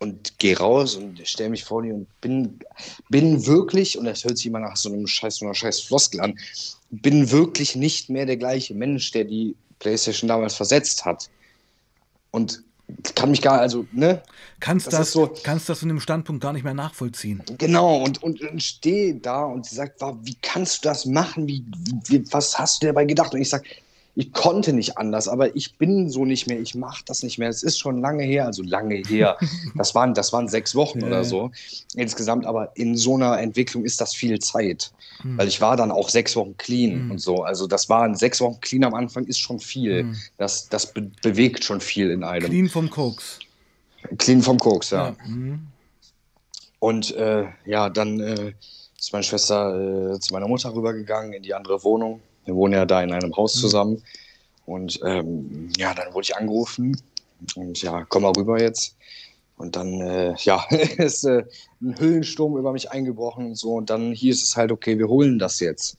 [0.00, 2.60] und gehe raus und stelle mich vor die und bin,
[3.08, 6.20] bin wirklich, und das hört sich immer nach so einem scheiß, so einer scheiß Floskel
[6.20, 6.38] an,
[6.90, 11.28] bin wirklich nicht mehr der gleiche Mensch, der die PlayStation damals versetzt hat.
[12.30, 12.62] Und
[13.14, 14.22] kann mich gar, also, ne?
[14.60, 17.42] Kannst das, das so, kannst das von dem Standpunkt gar nicht mehr nachvollziehen.
[17.58, 21.46] Genau, und, und, und stehe da und sie sagt, wie kannst du das machen?
[21.46, 21.64] Wie,
[22.06, 23.34] wie, was hast du dabei gedacht?
[23.34, 23.64] Und ich sage,
[24.18, 27.48] ich konnte nicht anders, aber ich bin so nicht mehr, ich mache das nicht mehr.
[27.48, 29.38] Es ist schon lange her, also lange her.
[29.76, 31.52] Das waren, das waren sechs Wochen oder so
[31.94, 34.90] insgesamt, aber in so einer Entwicklung ist das viel Zeit.
[35.22, 35.38] Mhm.
[35.38, 37.10] Weil ich war dann auch sechs Wochen clean mhm.
[37.12, 37.44] und so.
[37.44, 40.02] Also das waren sechs Wochen clean am Anfang ist schon viel.
[40.02, 40.16] Mhm.
[40.36, 42.48] Das, das be bewegt schon viel in einem.
[42.48, 43.38] Clean vom Koks.
[44.18, 45.10] Clean vom Koks, ja.
[45.10, 45.16] ja.
[45.28, 45.60] Mhm.
[46.80, 48.52] Und äh, ja, dann äh,
[48.98, 52.86] ist meine Schwester äh, zu meiner Mutter rübergegangen in die andere Wohnung wir wohnen ja
[52.86, 53.60] da in einem Haus mhm.
[53.60, 54.02] zusammen.
[54.66, 57.00] Und ähm, ja, dann wurde ich angerufen
[57.54, 58.96] und ja, komm mal rüber jetzt.
[59.56, 60.64] Und dann, äh, ja,
[60.98, 61.44] ist äh,
[61.80, 63.74] ein Höhlensturm über mich eingebrochen und so.
[63.74, 65.96] Und dann hieß es halt, okay, wir holen das jetzt.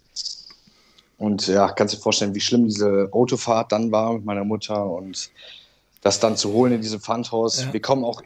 [1.17, 4.85] Und ja, kannst du dir vorstellen, wie schlimm diese Autofahrt dann war mit meiner Mutter
[4.85, 5.29] und
[6.01, 7.63] das dann zu holen in diesem Pfandhaus.
[7.63, 7.73] Ja.
[7.73, 8.21] Wir kommen auch,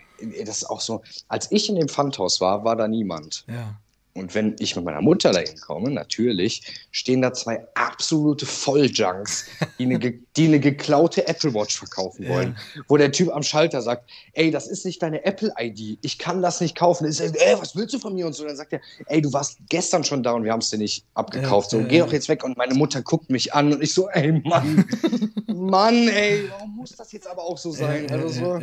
[0.45, 3.45] das ist auch so, als ich in dem Pfandhaus war, war da niemand.
[3.47, 3.79] Ja.
[4.15, 9.45] Und wenn ich mit meiner Mutter dahin komme, natürlich, stehen da zwei absolute Volljunks,
[9.79, 9.99] die eine,
[10.37, 12.55] die eine geklaute Apple Watch verkaufen wollen.
[12.75, 12.81] Ja.
[12.87, 16.61] Wo der Typ am Schalter sagt, ey, das ist nicht deine Apple-ID, ich kann das
[16.61, 17.05] nicht kaufen.
[17.05, 18.27] Ist, ey, was willst du von mir?
[18.27, 20.69] Und so, dann sagt er, ey, du warst gestern schon da und wir haben es
[20.69, 21.73] dir nicht abgekauft.
[21.73, 22.43] Ja, so, geh doch jetzt weg.
[22.43, 24.85] Und meine Mutter guckt mich an und ich so, ey, Mann,
[25.47, 28.09] Mann, ey, warum muss das jetzt aber auch so sein?
[28.11, 28.61] also so.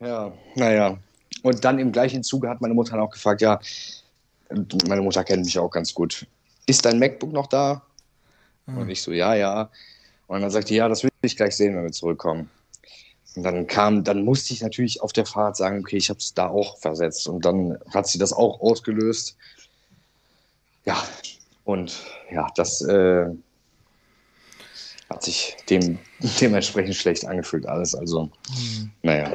[0.00, 0.98] Ja, naja.
[1.42, 3.60] Und dann im gleichen Zuge hat meine Mutter dann auch gefragt, ja,
[4.88, 6.26] meine Mutter kennt mich auch ganz gut.
[6.66, 7.82] Ist dein MacBook noch da?
[8.66, 8.78] Mhm.
[8.78, 9.70] Und ich so, ja, ja.
[10.26, 12.50] Und dann sagte ja, das will ich gleich sehen, wenn wir zurückkommen.
[13.36, 16.34] Und dann kam, dann musste ich natürlich auf der Fahrt sagen, okay, ich habe es
[16.34, 17.26] da auch versetzt.
[17.26, 19.36] Und dann hat sie das auch ausgelöst.
[20.84, 21.02] Ja,
[21.64, 23.26] und ja, das äh,
[25.10, 25.98] hat sich dem,
[26.40, 27.94] dementsprechend schlecht angefühlt alles.
[27.94, 28.90] Also, mhm.
[29.02, 29.32] naja.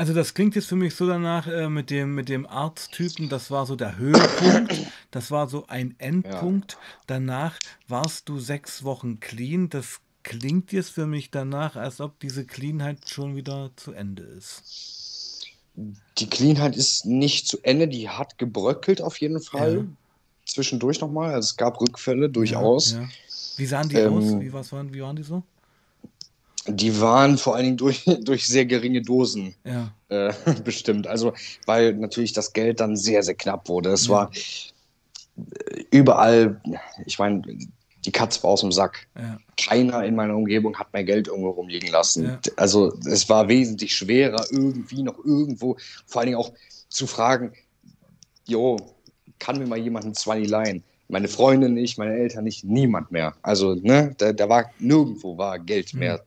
[0.00, 3.50] Also das klingt jetzt für mich so danach äh, mit dem mit dem Arzttypen, das
[3.50, 4.74] war so der Höhepunkt,
[5.10, 6.72] das war so ein Endpunkt.
[6.72, 6.78] Ja.
[7.06, 9.68] Danach warst du sechs Wochen clean.
[9.68, 15.44] Das klingt jetzt für mich danach, als ob diese Cleanheit schon wieder zu Ende ist.
[16.16, 19.74] Die Cleanheit ist nicht zu Ende, die hat gebröckelt auf jeden Fall.
[19.76, 19.84] Ja.
[20.46, 21.34] Zwischendurch nochmal.
[21.34, 22.92] Also es gab Rückfälle durchaus.
[22.92, 23.06] Ja,
[23.58, 24.40] Wie sahen die ähm, aus?
[24.40, 25.42] Wie, was waren, wie waren die so?
[26.66, 29.92] Die waren vor allen Dingen durch, durch sehr geringe Dosen Ja.
[30.08, 30.32] äh,
[30.64, 31.06] bestimmt.
[31.06, 31.32] Also,
[31.66, 33.90] weil natürlich das Geld dann sehr, sehr knapp wurde.
[33.90, 34.12] Es Ja.
[34.12, 34.30] war
[35.36, 36.60] äh, überall,
[37.06, 37.42] ich meine,
[38.04, 39.06] die Katze war aus dem Sack.
[39.16, 39.38] Ja.
[39.56, 42.38] Keiner in meiner Umgebung hat mehr Geld irgendwo rumliegen lassen.
[42.56, 46.52] Also, es war wesentlich schwerer, irgendwie noch irgendwo, vor allen Dingen auch
[46.88, 47.52] zu fragen,
[48.46, 48.76] jo,
[49.38, 50.82] kann mir mal jemand ein 20 leihen?
[51.08, 53.34] Meine Freundin nicht, meine Eltern nicht, niemand mehr.
[53.42, 56.22] Also, ne, da, da war nirgendwo war Geld mehr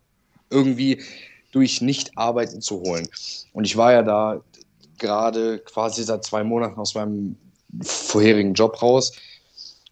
[0.53, 1.01] irgendwie
[1.51, 3.07] durch Nicht-Arbeiten zu holen.
[3.53, 4.41] Und ich war ja da
[4.97, 7.35] gerade quasi seit zwei Monaten aus meinem
[7.81, 9.13] vorherigen Job raus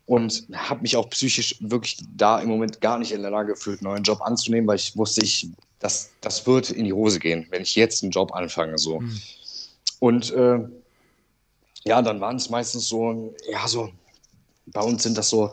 [0.06, 3.80] und habe mich auch psychisch wirklich da im Moment gar nicht in der Lage gefühlt,
[3.80, 5.48] einen neuen Job anzunehmen, weil ich wusste, ich,
[5.80, 8.78] das, das wird in die Hose gehen, wenn ich jetzt einen Job anfange.
[8.78, 9.00] So.
[9.00, 9.22] Hm.
[10.00, 10.60] Und äh,
[11.84, 13.90] ja, dann waren es meistens so, ja, so,
[14.68, 15.52] bei uns sind das so,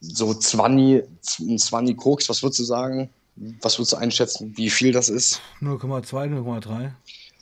[0.00, 1.04] so 20,
[1.40, 3.10] ein 20 Koks, was würdest du sagen?
[3.36, 5.40] Was würdest du einschätzen, wie viel das ist?
[5.60, 6.90] 0,2, 0,3.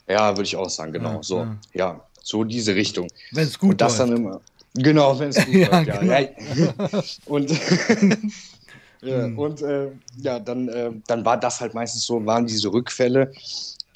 [0.07, 1.15] Ja, würde ich auch sagen, genau.
[1.15, 1.57] Ja, so, ja.
[1.73, 2.01] ja.
[2.21, 3.07] so diese Richtung.
[3.31, 4.11] Wenn es gut Und das läuft.
[4.11, 4.41] dann immer.
[4.75, 5.97] Genau, wenn es gut Ja, läuft, ja.
[5.99, 6.89] genau.
[6.91, 7.03] ja.
[7.25, 7.51] Und,
[9.01, 9.37] ja, Hm.
[9.37, 13.31] und äh, ja, dann, äh, dann war das halt meistens so, waren diese Rückfälle,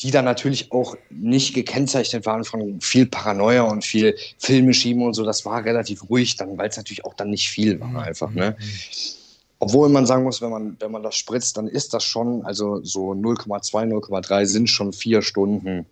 [0.01, 5.13] die dann natürlich auch nicht gekennzeichnet waren von viel Paranoia und viel Filme schieben und
[5.15, 5.23] so.
[5.25, 8.29] Das war relativ ruhig dann, weil es natürlich auch dann nicht viel war einfach.
[8.31, 8.55] Ne?
[9.59, 12.83] Obwohl man sagen muss, wenn man, wenn man das spritzt, dann ist das schon, also
[12.83, 15.85] so 0,2, 0,3 sind schon vier Stunden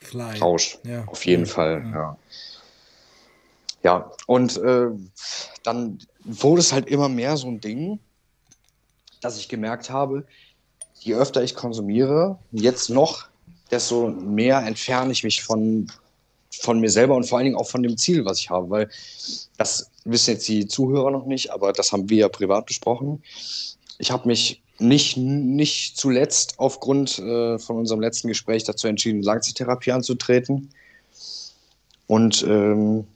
[0.00, 0.38] Fly.
[0.38, 0.78] Rausch.
[0.84, 1.04] Ja.
[1.06, 1.50] Auf jeden Ja.
[1.52, 2.16] Fall, Ja.
[3.82, 4.10] ja.
[4.26, 4.86] Und äh,
[5.62, 8.00] dann wurde es halt immer mehr so ein Ding,
[9.20, 10.24] dass ich gemerkt habe,
[10.98, 13.28] je öfter ich konsumiere, jetzt noch,
[13.70, 15.90] desto mehr entferne ich mich von,
[16.50, 18.70] von mir selber und vor allen Dingen auch von dem Ziel, was ich habe.
[18.70, 18.90] Weil
[19.56, 23.22] das wissen jetzt die Zuhörer noch nicht, aber das haben wir ja privat besprochen.
[23.98, 29.92] Ich habe mich nicht, nicht zuletzt aufgrund äh, von unserem letzten Gespräch dazu entschieden, Langzeittherapie
[29.92, 30.70] anzutreten.
[32.06, 33.06] Und ähm,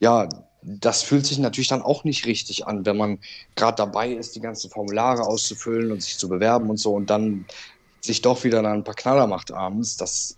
[0.00, 0.28] ja,
[0.62, 3.18] das fühlt sich natürlich dann auch nicht richtig an, wenn man
[3.54, 7.46] gerade dabei ist, die ganzen Formulare auszufüllen und sich zu bewerben und so und dann
[8.00, 9.96] sich doch wieder dann ein paar Knaller macht abends.
[9.96, 10.36] Das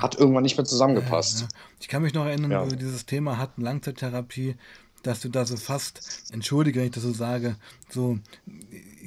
[0.00, 1.46] hat irgendwann nicht mehr zusammengepasst.
[1.80, 2.64] Ich kann mich noch erinnern, Ja.
[2.66, 4.56] wo wir dieses Thema hatten, Langzeittherapie,
[5.02, 6.00] dass du da so fast,
[6.32, 7.56] entschuldige, wenn ich das so sage,
[7.90, 8.18] so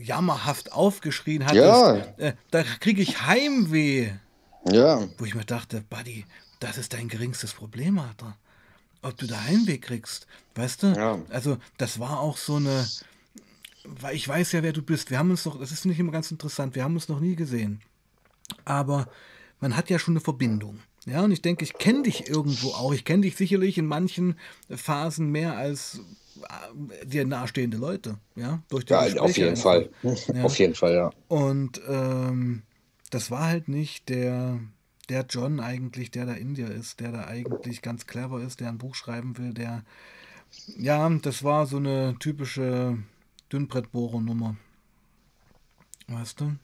[0.01, 1.95] jammerhaft aufgeschrien hattest, Ja.
[2.17, 4.11] äh, da kriege ich Heimweh.
[4.71, 6.25] Ja, Wo ich mir dachte, Buddy,
[6.59, 8.35] das ist dein geringstes Problem, Alter.
[9.01, 10.87] Ob du da Heimweh kriegst, weißt du?
[10.87, 11.19] Ja.
[11.29, 12.85] Also, das war auch so eine,
[13.85, 15.09] weil ich weiß ja, wer du bist.
[15.09, 17.35] Wir haben uns doch, das ist nicht immer ganz interessant, wir haben uns noch nie
[17.35, 17.81] gesehen.
[18.65, 19.07] Aber
[19.59, 20.79] man hat ja schon eine Verbindung.
[21.05, 22.93] Ja, und ich denke, ich kenne dich irgendwo auch.
[22.93, 24.35] Ich kenne dich sicherlich in manchen
[24.69, 26.01] Phasen mehr als
[26.41, 28.17] äh, dir nahestehende Leute.
[28.35, 29.63] Ja, durch die ja Gespräche auf jeden einfach.
[29.63, 29.89] Fall.
[30.33, 30.43] Ja.
[30.43, 31.09] Auf jeden Fall, ja.
[31.27, 32.63] Und ähm,
[33.09, 34.59] das war halt nicht der,
[35.07, 38.69] der John eigentlich, der da in dir ist, der da eigentlich ganz clever ist, der
[38.69, 39.83] ein Buch schreiben will, der.
[40.77, 42.97] Ja, das war so eine typische
[43.51, 44.57] Dünnbrettbohrer-Nummer.
[46.07, 46.55] Weißt du?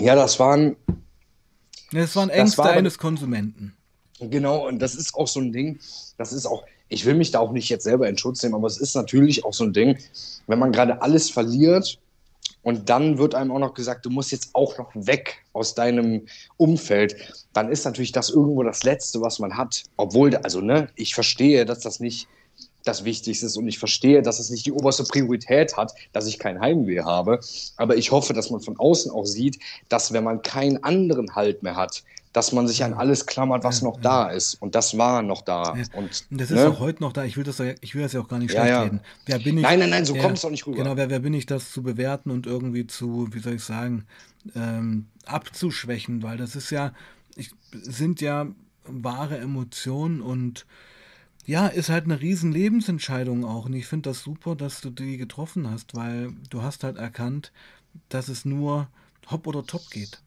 [0.00, 0.76] Ja, das waren,
[1.92, 3.74] Das waren Ängste war aber- eines Konsumenten.
[4.20, 5.78] Genau, und das ist auch so ein Ding,
[6.18, 8.66] das ist auch, ich will mich da auch nicht jetzt selber in Schutz nehmen, aber
[8.68, 9.98] es ist natürlich auch so ein Ding,
[10.46, 11.98] wenn man gerade alles verliert
[12.62, 16.26] und dann wird einem auch noch gesagt, du musst jetzt auch noch weg aus deinem
[16.56, 17.16] Umfeld,
[17.52, 19.82] dann ist natürlich das irgendwo das Letzte, was man hat.
[19.96, 22.28] Obwohl, also, ne, ich verstehe, dass das nicht
[22.84, 26.38] das Wichtigste ist und ich verstehe, dass es nicht die oberste Priorität hat, dass ich
[26.38, 27.40] kein Heimweh habe.
[27.76, 31.62] Aber ich hoffe, dass man von außen auch sieht, dass wenn man keinen anderen Halt
[31.62, 34.02] mehr hat, dass man sich an alles klammert, was Ja, noch ja.
[34.02, 34.60] da ist.
[34.60, 35.76] Und das war noch da.
[35.76, 35.84] Ja.
[35.94, 36.68] Und, das ist ne?
[36.68, 37.24] auch heute noch da.
[37.24, 39.00] Ich will das, ich will das ja auch gar nicht schlecht reden.
[39.24, 39.62] Wer bin ich?
[39.62, 40.78] Nein, nein, nein, so kommt es doch nicht rüber.
[40.78, 44.04] Genau, wer, wer bin ich, das zu bewerten und irgendwie zu, wie soll ich sagen,
[44.56, 46.92] ähm, abzuschwächen, weil das ist ja,
[47.36, 48.48] ich, sind ja
[48.84, 50.66] wahre Emotionen und
[51.46, 53.66] ja, ist halt eine riesen Lebensentscheidung auch.
[53.66, 57.52] Und ich finde das super, dass du die getroffen hast, weil du hast halt erkannt,
[58.08, 58.88] dass es nur
[59.30, 60.20] hopp oder top geht.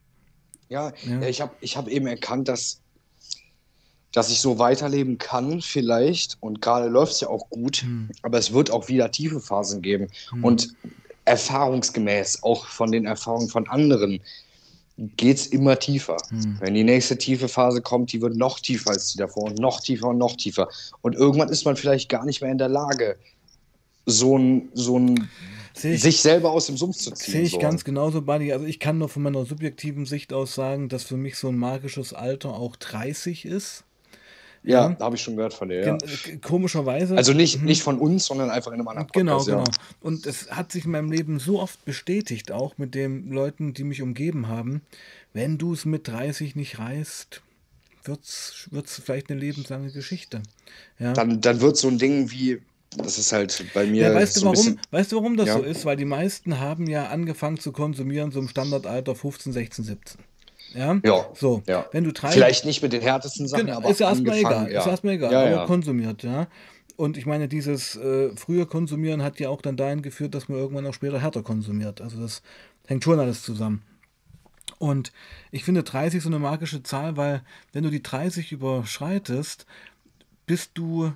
[0.68, 1.22] Ja, Ja.
[1.22, 2.80] ich habe ich hab eben erkannt, dass,
[4.12, 6.36] dass ich so weiterleben kann, vielleicht.
[6.40, 7.78] Und gerade läuft es ja auch gut.
[7.78, 8.10] Hm.
[8.22, 10.08] Aber es wird auch wieder tiefe Phasen geben.
[10.42, 10.74] Und
[11.24, 14.20] erfahrungsgemäß, auch von den Erfahrungen von anderen,
[14.98, 16.16] geht es immer tiefer.
[16.30, 16.58] Hm.
[16.60, 19.80] Wenn die nächste tiefe Phase kommt, die wird noch tiefer als die davor und noch
[19.80, 20.68] tiefer und noch tiefer.
[21.02, 23.16] Und irgendwann ist man vielleicht gar nicht mehr in der Lage,
[24.06, 25.28] so ein, so ein
[25.80, 27.32] ich, sich selber aus dem Sumpf zu ziehen.
[27.32, 27.58] sehe ich so.
[27.58, 28.52] ganz genauso, Buddy.
[28.52, 31.56] Also ich kann nur von meiner subjektiven Sicht aus sagen, dass für mich so ein
[31.56, 33.84] magisches Alter auch 30 ist.
[34.64, 35.96] Ja, habe ich schon gehört von dir, ja.
[35.96, 37.16] Gen- Komischerweise.
[37.16, 39.54] Also nicht, nicht von uns, sondern einfach in einem anderen Genau, Podcast, ja.
[39.64, 39.70] genau.
[40.00, 43.84] Und es hat sich in meinem Leben so oft bestätigt, auch mit den Leuten, die
[43.84, 44.82] mich umgeben haben,
[45.32, 47.40] wenn du es mit 30 nicht reißt,
[48.04, 50.42] wird es vielleicht eine lebenslange Geschichte.
[50.98, 51.12] Ja.
[51.12, 52.60] Dann, dann wird so ein Ding wie,
[52.96, 55.36] das ist halt bei mir Ja, weißt du, so ein warum, bisschen, weißt du, warum
[55.36, 55.54] das Ja.
[55.58, 55.84] so ist?
[55.84, 60.20] Weil die meisten haben ja angefangen zu konsumieren, so im Standardalter 15, 16, 17.
[60.74, 61.62] Ja, Ja, so.
[61.66, 61.86] ja.
[61.92, 64.70] Wenn du drei, vielleicht nicht mit den härtesten Sachen, Genau, aber ist ja erstmal egal.
[64.72, 64.80] ja.
[64.80, 66.46] Ist erstmal egal, Ja, aber konsumiert, ja.
[66.96, 70.58] Und ich meine, dieses äh, frühe Konsumieren hat ja auch dann dahin geführt, dass man
[70.58, 72.00] irgendwann auch später härter konsumiert.
[72.00, 72.42] Also das
[72.86, 73.82] hängt schon alles zusammen.
[74.78, 75.12] Und
[75.50, 79.66] ich finde 30 so eine magische Zahl, weil wenn du die 30 überschreitest,
[80.46, 81.12] bist du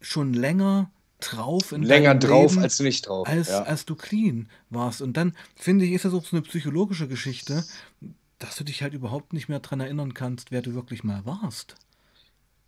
[0.00, 3.26] schon länger drauf in Länger drauf Leben, als du nicht drauf.
[3.26, 3.62] als, ja.
[3.62, 5.02] als du clean warst.
[5.02, 7.64] Und dann finde ich, ist das auch so eine psychologische Geschichte,
[8.38, 11.74] dass du dich halt überhaupt nicht mehr dran erinnern kannst, wer du wirklich mal warst.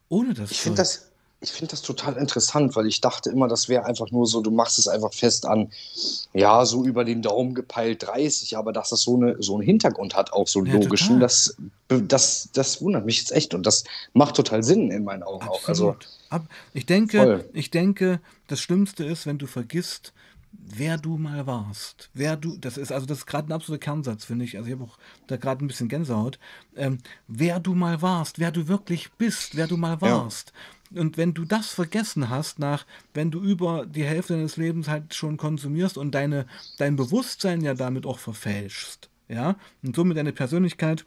[0.08, 0.50] Ohne das.
[0.50, 4.10] Ich finde das, ich finde das total interessant, weil ich dachte immer, das wäre einfach
[4.10, 5.70] nur so, du machst es einfach fest an,
[6.34, 10.14] ja, so über den Daumen gepeilt 30, aber dass das so, eine, so einen Hintergrund
[10.14, 11.20] hat, auch so Ja, logischen, total.
[11.20, 11.56] das,
[11.88, 15.66] das, das wundert mich jetzt echt und das macht total Sinn in meinen Augen auch.
[15.66, 16.08] Also, Absolut.
[16.74, 17.48] Ich denke, Voll.
[17.54, 20.12] ich denke, das Schlimmste ist, wenn du vergisst,
[20.52, 22.10] wer du mal warst.
[22.14, 24.56] Wer du, das ist, also das ist gerade ein absoluter Kernsatz, finde ich.
[24.56, 26.38] Also ich habe auch da gerade ein bisschen Gänsehaut.
[26.76, 30.52] Ähm, wer du mal warst, wer du wirklich bist, wer du mal warst.
[30.92, 32.84] Und wenn du das vergessen hast, nach,
[33.14, 36.46] wenn du über die Hälfte deines Lebens halt schon konsumierst und deine,
[36.78, 41.06] dein Bewusstsein ja damit auch verfälschst, ja, und somit deine Persönlichkeit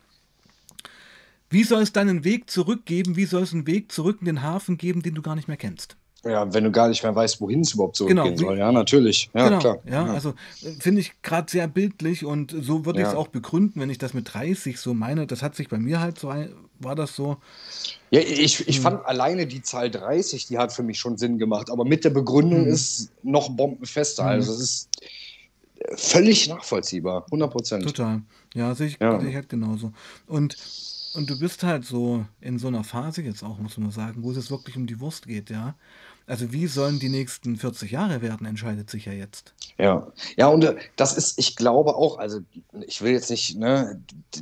[1.54, 3.16] wie soll es dann einen Weg zurückgeben?
[3.16, 5.56] Wie soll es einen Weg zurück in den Hafen geben, den du gar nicht mehr
[5.56, 5.98] kennst?
[6.26, 8.58] Ja, wenn du gar nicht mehr weißt, wohin es überhaupt zurückgehen Genau, soll.
[8.58, 9.30] Ja, natürlich.
[9.34, 9.78] Ja, genau, klar.
[9.90, 10.34] Ja, also
[10.80, 13.20] finde ich gerade sehr bildlich und so würde ich es Ja.
[13.20, 15.28] auch begründen, wenn ich das mit 30 so meine.
[15.28, 17.38] Das hat sich bei mir halt so, ein- war das so.
[18.10, 18.66] Ja, ich, Hm.
[18.68, 22.04] ich fand alleine die Zahl 30, die hat für mich schon Sinn gemacht, aber mit
[22.06, 22.72] der Begründung Hm.
[22.74, 24.24] ist noch bombenfester.
[24.26, 24.90] Also es ist
[25.80, 27.84] äh, völlig nachvollziehbar, 100 Prozent.
[27.84, 28.22] Total.
[28.54, 29.22] Ja, sehe ich, Ja.
[29.22, 29.92] ich halt genauso.
[30.28, 30.56] Und,
[31.16, 34.32] und du bist halt so in so einer Phase jetzt auch, muss man sagen, wo
[34.32, 35.76] es wirklich um die Wurst geht, ja.
[36.26, 39.54] Also wie sollen die nächsten 40 Jahre werden, entscheidet sich ja jetzt.
[39.78, 40.08] Ja,
[40.38, 42.40] ja, und äh, das ist, ich glaube auch, also
[42.88, 44.00] ich will jetzt nicht ne,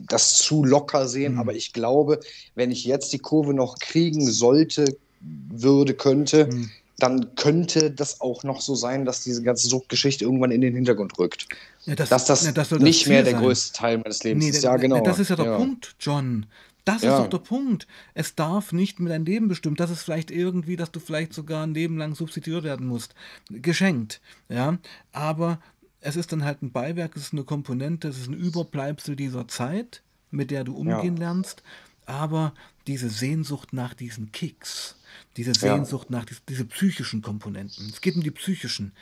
[0.07, 1.39] das zu locker sehen, Mhm.
[1.39, 2.19] aber ich glaube,
[2.55, 4.85] wenn ich jetzt die Kurve noch kriegen sollte,
[5.21, 6.69] würde, könnte, Mhm.
[6.99, 11.17] dann könnte das auch noch so sein, dass diese ganze Suchtgeschichte irgendwann in den Hintergrund
[11.17, 11.47] rückt.
[11.85, 13.41] Ja, Dass das, ja, soll das nicht mehr Ziel der sein.
[13.41, 14.63] größte Teil meines Lebens Nee, ist.
[14.63, 15.01] Ja, genau.
[15.03, 15.57] Das ist ja der ja.
[15.57, 16.45] Punkt, John.
[16.85, 17.15] Das Ja.
[17.15, 17.87] ist doch der Punkt.
[18.13, 19.79] Es darf nicht mit deinem Leben bestimmt.
[19.79, 23.13] Das ist vielleicht irgendwie, dass du vielleicht sogar ein Leben lang substituiert werden musst.
[23.49, 24.21] Geschenkt.
[24.49, 24.77] Ja.
[25.11, 25.59] Aber
[25.99, 29.47] es ist dann halt ein Beiwerk, es ist eine Komponente, es ist ein Überbleibsel dieser
[29.47, 31.61] Zeit, mit der du umgehen lernst.
[32.07, 32.53] Aber
[32.87, 34.97] diese Sehnsucht nach diesen Kicks,
[35.37, 37.87] diese Sehnsucht nach dies, diese psychischen Komponenten.
[37.87, 38.93] Es geht um die psychischen.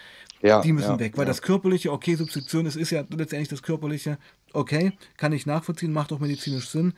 [0.41, 1.29] Ja, die müssen ja, weg, weil ja.
[1.29, 4.17] das Körperliche, okay, Substitution, es ist ja letztendlich das Körperliche,
[4.53, 6.93] okay, kann ich nachvollziehen, macht auch medizinisch Sinn.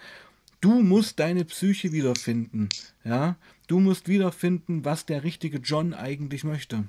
[0.62, 2.70] Du musst deine Psyche wiederfinden,
[3.04, 3.36] ja.
[3.68, 6.86] Du musst wiederfinden, was der richtige John eigentlich möchte.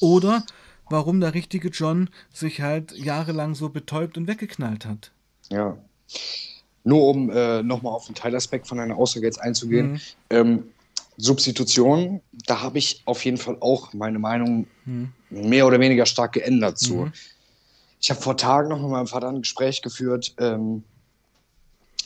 [0.00, 0.44] Oder
[0.90, 5.12] warum der richtige John sich halt jahrelang so betäubt und weggeknallt hat.
[5.50, 5.76] Ja.
[6.82, 9.92] Nur um äh, nochmal auf den Teilaspekt von deiner Aussage jetzt einzugehen.
[9.92, 10.00] Mhm.
[10.30, 10.64] Ähm,
[11.16, 15.12] Substitution, da habe ich auf jeden Fall auch meine Meinung Mhm.
[15.30, 17.10] mehr oder weniger stark geändert zu.
[18.00, 20.82] Ich habe vor Tagen noch mit meinem Vater ein Gespräch geführt, ähm,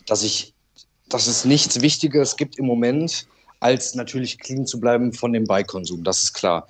[0.06, 0.54] dass ich,
[1.08, 3.26] dass es nichts Wichtigeres gibt im Moment,
[3.60, 6.66] als natürlich clean zu bleiben von dem Beikonsum, das ist klar.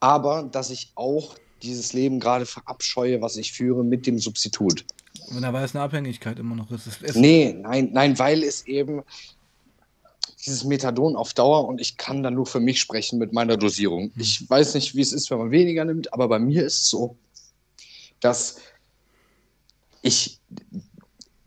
[0.00, 4.84] Aber dass ich auch dieses Leben gerade verabscheue, was ich führe mit dem Substitut.
[5.28, 6.86] Und da war es eine Abhängigkeit immer noch ist.
[6.86, 9.02] Es, es, Nee, nein, nein, weil es eben
[10.44, 14.10] dieses Methadon auf Dauer und ich kann da nur für mich sprechen mit meiner Dosierung.
[14.16, 16.90] Ich weiß nicht, wie es ist, wenn man weniger nimmt, aber bei mir ist es
[16.90, 17.16] so,
[18.18, 18.56] dass
[20.02, 20.40] ich,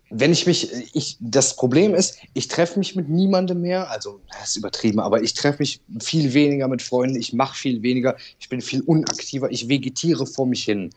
[0.10, 4.50] wenn ich mich, ich, das Problem ist, ich treffe mich mit niemandem mehr, also das
[4.50, 8.50] ist übertrieben, aber ich treffe mich viel weniger mit Freunden, ich mache viel weniger, ich
[8.50, 10.91] bin viel unaktiver, ich vegetiere vor mich hin.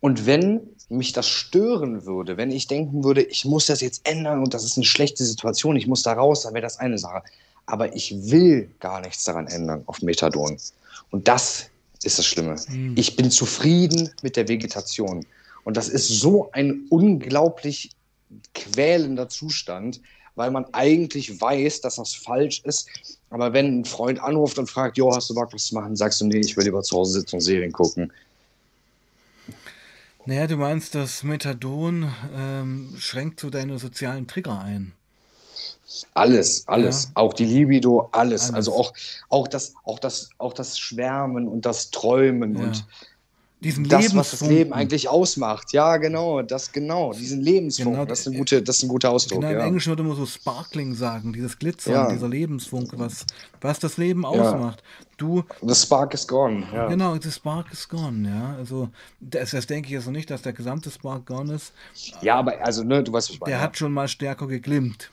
[0.00, 4.40] Und wenn mich das stören würde, wenn ich denken würde, ich muss das jetzt ändern
[4.40, 7.22] und das ist eine schlechte Situation, ich muss da raus, dann wäre das eine Sache.
[7.64, 10.56] Aber ich will gar nichts daran ändern auf Methadon.
[11.10, 11.70] Und das
[12.04, 12.54] ist das Schlimme.
[12.94, 15.26] Ich bin zufrieden mit der Vegetation.
[15.64, 17.90] Und das ist so ein unglaublich
[18.54, 20.00] quälender Zustand,
[20.34, 22.88] weil man eigentlich weiß, dass das falsch ist.
[23.30, 26.20] Aber wenn ein Freund anruft und fragt, Jo, hast du Bock, was zu machen, sagst
[26.20, 28.12] du, nee, ich will lieber zu Hause sitzen und Serien gucken.
[30.26, 34.92] Naja, du meinst, das Methadon ähm, schränkt so deine sozialen Trigger ein.
[36.14, 37.04] Alles, alles.
[37.04, 37.10] Ja.
[37.14, 38.42] Auch die Libido, alles.
[38.42, 38.54] alles.
[38.54, 38.92] Also auch,
[39.28, 42.64] auch, das, auch, das, auch das Schwärmen und das Träumen ja.
[42.64, 42.84] und
[43.66, 45.72] diesen das, was das Leben eigentlich ausmacht.
[45.72, 47.94] Ja, genau, das genau, diesen Lebensfunk.
[47.94, 49.40] Genau, das, ist ein gute, das ist ein guter Ausdruck.
[49.40, 49.64] Genau, im ja.
[49.64, 52.12] Englischen würde man so Sparkling sagen, dieses Glitzern, ja.
[52.12, 53.26] dieser Lebensfunk, was,
[53.60, 54.82] was das Leben ausmacht.
[55.16, 56.64] Du, the spark is gone.
[56.72, 56.86] Ja.
[56.86, 58.54] Genau, the spark is gone, ja.
[58.56, 61.72] Also, das, das denke ich jetzt noch nicht, dass der gesamte Spark gone ist.
[62.20, 63.52] Ja, aber also, ne, du weißt, was ich meine.
[63.52, 65.10] Der hat schon mal stärker geglimmt.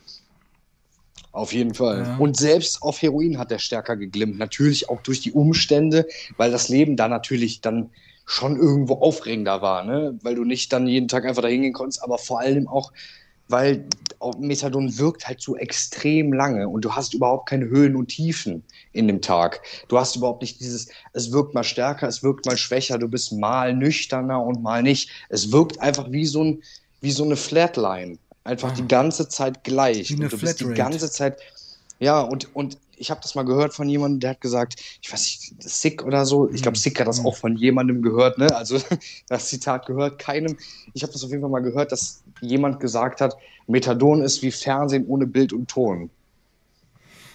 [1.31, 2.03] Auf jeden Fall.
[2.03, 2.17] Ja.
[2.17, 4.37] Und selbst auf Heroin hat er stärker geglimmt.
[4.37, 6.05] Natürlich auch durch die Umstände,
[6.37, 7.89] weil das Leben da natürlich dann
[8.25, 10.17] schon irgendwo aufregender war, ne?
[10.21, 12.91] weil du nicht dann jeden Tag einfach da hingehen konntest, aber vor allem auch,
[13.49, 13.85] weil
[14.39, 19.07] Methadon wirkt halt so extrem lange und du hast überhaupt keine Höhen und Tiefen in
[19.07, 19.61] dem Tag.
[19.89, 23.33] Du hast überhaupt nicht dieses, es wirkt mal stärker, es wirkt mal schwächer, du bist
[23.33, 25.09] mal nüchterner und mal nicht.
[25.29, 26.63] Es wirkt einfach wie so, ein,
[27.01, 28.17] wie so eine Flatline.
[28.45, 28.75] Einfach ah.
[28.75, 30.09] die ganze Zeit gleich.
[30.09, 31.39] Wie eine und du bist die ganze Zeit,
[31.99, 35.21] ja, und, und ich habe das mal gehört von jemandem, der hat gesagt, ich weiß
[35.21, 36.49] nicht, Sick oder so.
[36.49, 36.81] Ich glaube, mhm.
[36.81, 37.27] Sick hat das mhm.
[37.27, 38.53] auch von jemandem gehört, ne?
[38.55, 38.79] Also
[39.27, 40.57] das Zitat gehört keinem.
[40.93, 43.35] Ich habe das auf jeden Fall mal gehört, dass jemand gesagt hat,
[43.67, 46.09] Methadon ist wie Fernsehen ohne Bild und Ton.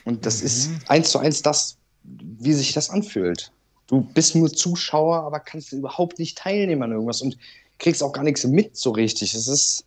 [0.05, 0.47] Und das mhm.
[0.47, 3.53] ist eins zu eins das, wie sich das anfühlt.
[3.87, 7.39] Du bist nur Zuschauer, aber kannst überhaupt nicht teilnehmen an irgendwas und
[7.79, 9.35] kriegst auch gar nichts mit so richtig.
[9.35, 9.85] Es ist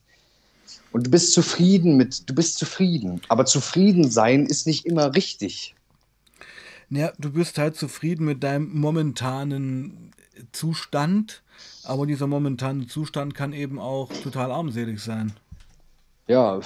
[0.92, 3.22] und du bist zufrieden mit, du bist zufrieden.
[3.30, 5.76] Aber zufrieden sein ist nicht immer richtig.
[6.90, 10.12] Ja, du bist halt zufrieden mit deinem momentanen
[10.52, 11.42] Zustand,
[11.84, 15.34] aber dieser momentane Zustand kann eben auch total armselig sein.
[16.28, 16.60] Ja.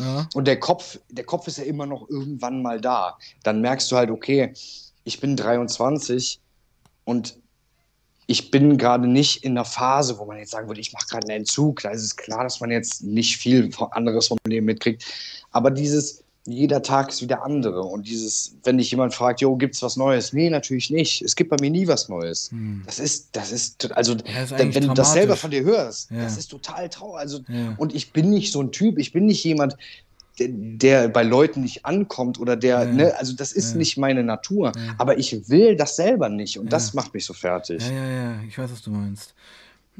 [0.00, 0.28] ja.
[0.34, 3.18] Und der Kopf, der Kopf ist ja immer noch irgendwann mal da.
[3.42, 4.52] Dann merkst du halt, okay,
[5.04, 6.40] ich bin 23
[7.04, 7.38] und
[8.26, 11.28] ich bin gerade nicht in einer Phase, wo man jetzt sagen würde, ich mache gerade
[11.28, 11.82] einen Entzug.
[11.82, 15.04] Da ist es klar, dass man jetzt nicht viel anderes vom Leben mitkriegt.
[15.50, 17.82] Aber dieses, jeder Tag ist wieder andere.
[17.82, 20.32] Und dieses, wenn dich jemand fragt, jo, gibt es was Neues?
[20.32, 21.22] Nee, natürlich nicht.
[21.22, 22.50] Es gibt bei mir nie was Neues.
[22.50, 22.82] Hm.
[22.86, 26.22] Das ist, das ist, also, ja, ist wenn du das selber von dir hörst, ja.
[26.22, 27.20] das ist total traurig.
[27.20, 27.74] Also, ja.
[27.76, 29.76] und ich bin nicht so ein Typ, ich bin nicht jemand,
[30.38, 32.92] der, der, bei Leuten nicht ankommt oder der, ja.
[32.92, 33.78] ne, also das ist ja.
[33.78, 34.72] nicht meine Natur.
[34.74, 34.94] Ja.
[34.98, 37.82] Aber ich will das selber nicht und das macht mich so fertig.
[37.86, 39.34] Ja, ja, ja, ich weiß, was du meinst.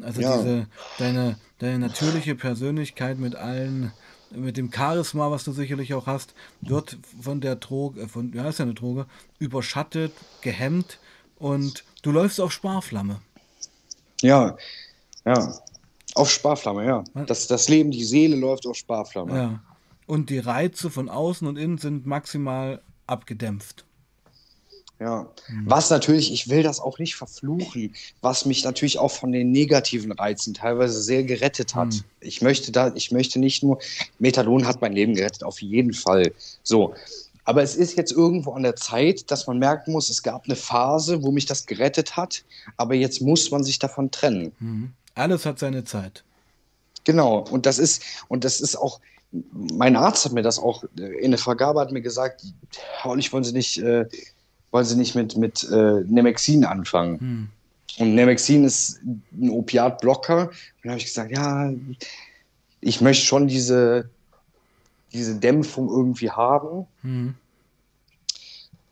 [0.00, 0.66] Also diese,
[0.98, 3.92] deine, deine natürliche Persönlichkeit mit allen,
[4.30, 8.58] mit dem Charisma, was du sicherlich auch hast, wird von der Droge, von, ja, ist
[8.58, 9.04] ja eine Droge,
[9.38, 10.98] überschattet, gehemmt
[11.38, 13.20] und du läufst auf Sparflamme.
[14.22, 14.56] Ja,
[15.26, 15.54] ja.
[16.14, 17.04] Auf Sparflamme, ja.
[17.26, 19.36] Das, das Leben, die Seele läuft auf Sparflamme.
[19.36, 19.60] Ja
[20.12, 23.86] und die Reize von außen und innen sind maximal abgedämpft.
[25.00, 25.62] Ja, mhm.
[25.64, 30.12] was natürlich, ich will das auch nicht verfluchen, was mich natürlich auch von den negativen
[30.12, 31.94] Reizen teilweise sehr gerettet hat.
[31.94, 32.04] Mhm.
[32.20, 33.78] Ich möchte da, ich möchte nicht nur,
[34.18, 36.34] Methadon hat mein Leben gerettet, auf jeden Fall.
[36.62, 36.92] So.
[37.44, 40.56] Aber es ist jetzt irgendwo an der Zeit, dass man merken muss, es gab eine
[40.56, 42.44] Phase, wo mich das gerettet hat,
[42.76, 44.52] aber jetzt muss man sich davon trennen.
[44.58, 44.92] Mhm.
[45.14, 46.22] Alles hat seine Zeit.
[47.04, 49.00] Genau, und das ist, und das ist auch,
[49.32, 52.44] mein Arzt hat mir das auch in der Vergabe hat mir gesagt,
[53.16, 54.06] ich wollen Sie nicht, äh,
[54.70, 57.20] wollen Sie nicht mit, mit äh, Nemexin anfangen.
[57.20, 57.48] Hm.
[57.98, 59.00] Und Nemexin ist
[59.32, 60.48] ein Opiatblocker.
[60.48, 61.72] Und dann habe ich gesagt, ja,
[62.80, 64.08] ich möchte schon diese,
[65.12, 66.86] diese Dämpfung irgendwie haben.
[67.02, 67.34] Hm.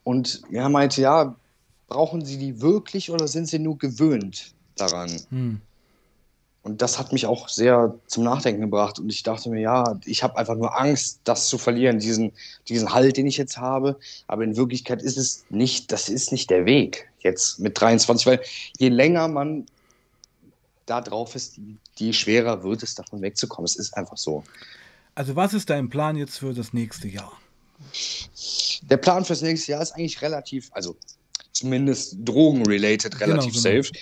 [0.03, 1.35] Und er meinte, ja,
[1.87, 5.09] brauchen Sie die wirklich oder sind Sie nur gewöhnt daran?
[5.29, 5.61] Hm.
[6.63, 8.99] Und das hat mich auch sehr zum Nachdenken gebracht.
[8.99, 12.33] Und ich dachte mir, ja, ich habe einfach nur Angst, das zu verlieren, diesen,
[12.67, 13.97] diesen Halt, den ich jetzt habe.
[14.27, 18.41] Aber in Wirklichkeit ist es nicht, das ist nicht der Weg jetzt mit 23, weil
[18.77, 19.65] je länger man
[20.85, 21.59] da drauf ist,
[21.97, 23.65] je schwerer wird es, davon wegzukommen.
[23.65, 24.43] Es ist einfach so.
[25.15, 27.31] Also was ist dein Plan jetzt für das nächste Jahr?
[28.83, 30.95] Der Plan fürs nächste Jahr ist eigentlich relativ, also
[31.53, 33.83] zumindest drogenrelated, relativ genau, genau.
[33.83, 33.99] safe.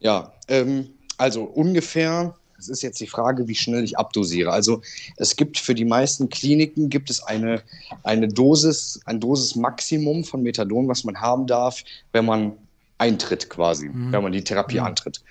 [0.00, 4.52] Ja, ähm, also ungefähr, es ist jetzt die Frage, wie schnell ich abdosiere.
[4.52, 4.82] Also
[5.16, 7.62] es gibt für die meisten Kliniken gibt es eine,
[8.02, 12.52] eine Dosis, ein Dosismaximum von Methadon, was man haben darf, wenn man
[12.98, 14.12] eintritt quasi, mhm.
[14.12, 14.86] wenn man die Therapie mhm.
[14.86, 15.22] antritt.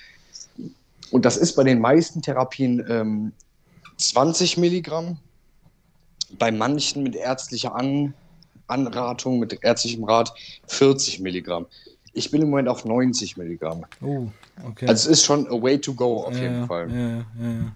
[1.11, 3.31] Und das ist bei den meisten Therapien ähm,
[3.97, 5.17] 20 Milligramm,
[6.37, 8.13] bei manchen mit ärztlicher An
[8.67, 10.33] Anratung, mit ärztlichem Rat
[10.67, 11.67] 40 Milligramm.
[12.15, 13.86] Ich bin im Moment auf 90 Milligramm.
[14.01, 14.28] Oh,
[14.65, 14.88] okay.
[14.88, 16.89] Also es ist schon a way to go auf ja, jeden Fall.
[16.89, 17.71] Ja, ja,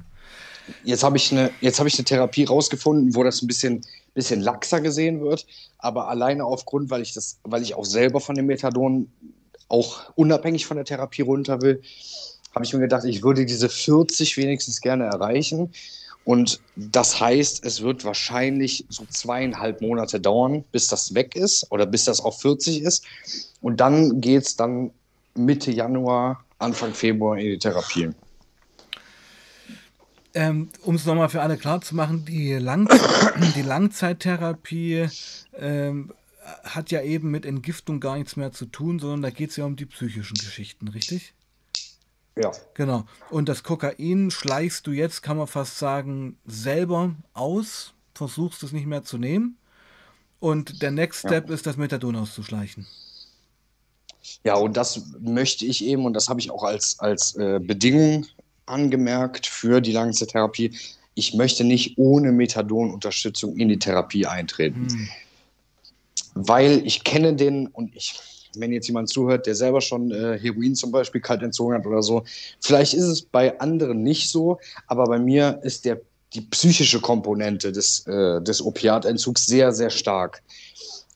[0.83, 3.81] jetzt habe ich, eine, hab ich eine Therapie rausgefunden, wo das ein bisschen,
[4.13, 5.45] bisschen laxer gesehen wird.
[5.77, 9.09] Aber alleine aufgrund, weil ich das, weil ich auch selber von dem Methadon
[9.67, 11.81] auch unabhängig von der Therapie runter will,
[12.55, 15.71] habe ich mir gedacht, ich würde diese 40 wenigstens gerne erreichen.
[16.25, 21.85] Und das heißt, es wird wahrscheinlich so zweieinhalb Monate dauern, bis das weg ist oder
[21.85, 23.03] bis das auf 40 ist.
[23.61, 24.91] Und dann geht es dann
[25.35, 28.09] Mitte Januar, Anfang Februar in die Therapie.
[30.35, 32.87] Ähm, um es nochmal für alle klar zu machen, die, Lang
[33.55, 35.07] die Langzeittherapie
[35.57, 36.11] ähm,
[36.63, 39.65] hat ja eben mit Entgiftung gar nichts mehr zu tun, sondern da geht es ja
[39.65, 41.33] um die psychischen Geschichten, richtig?
[42.39, 42.51] Ja.
[42.73, 43.05] Genau.
[43.29, 48.85] Und das Kokain schleichst du jetzt, kann man fast sagen, selber aus, versuchst es nicht
[48.85, 49.57] mehr zu nehmen.
[50.39, 51.55] Und der Next Step ja.
[51.55, 52.87] ist, das Methadon auszuschleichen.
[54.43, 58.25] Ja, und das möchte ich eben, und das habe ich auch als, als äh, Bedingung
[58.65, 60.77] angemerkt für die Langzeittherapie.
[61.15, 64.87] Ich möchte nicht ohne Methadon-Unterstützung in die Therapie eintreten.
[64.89, 65.09] Hm.
[66.35, 70.75] Weil ich kenne den und ich, wenn jetzt jemand zuhört, der selber schon äh, Heroin
[70.75, 72.23] zum Beispiel kalt entzogen hat oder so,
[72.59, 76.01] vielleicht ist es bei anderen nicht so, aber bei mir ist der,
[76.33, 80.41] die psychische Komponente des, äh, des Opiatentzugs sehr, sehr stark.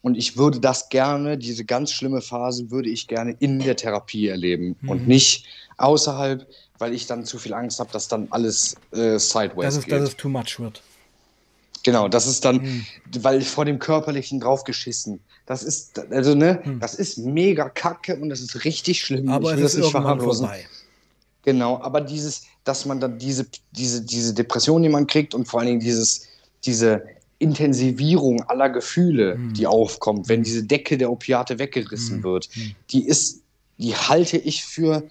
[0.01, 4.27] Und ich würde das gerne, diese ganz schlimme Phase, würde ich gerne in der Therapie
[4.27, 4.89] erleben mhm.
[4.89, 5.45] und nicht
[5.77, 6.45] außerhalb,
[6.77, 9.93] weil ich dann zu viel Angst habe, dass dann alles äh, sideways das ist, geht.
[9.93, 10.81] Dass es too much wird.
[11.83, 12.85] Genau, das ist dann, mhm.
[13.19, 15.19] weil vor dem Körperlichen draufgeschissen.
[15.45, 16.79] Das ist, also ne, mhm.
[16.79, 19.29] das ist mega kacke und das ist richtig schlimm.
[19.29, 20.65] Aber ich es ist nicht irgendwann vorbei.
[21.43, 25.59] Genau, aber dieses, dass man dann diese, diese, diese Depression, die man kriegt und vor
[25.59, 26.25] allen Dingen dieses,
[26.63, 27.03] diese
[27.39, 29.53] Intensivierung aller Gefühle, mhm.
[29.53, 32.23] die aufkommt, wenn diese Decke der Opiate weggerissen mhm.
[32.23, 32.75] wird, hm.
[32.91, 33.41] die ist,
[33.77, 35.03] die halte ich für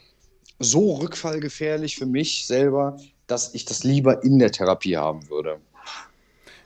[0.59, 2.97] so rückfallgefährlich für mich selber,
[3.27, 5.59] dass ich das lieber in der Therapie haben würde.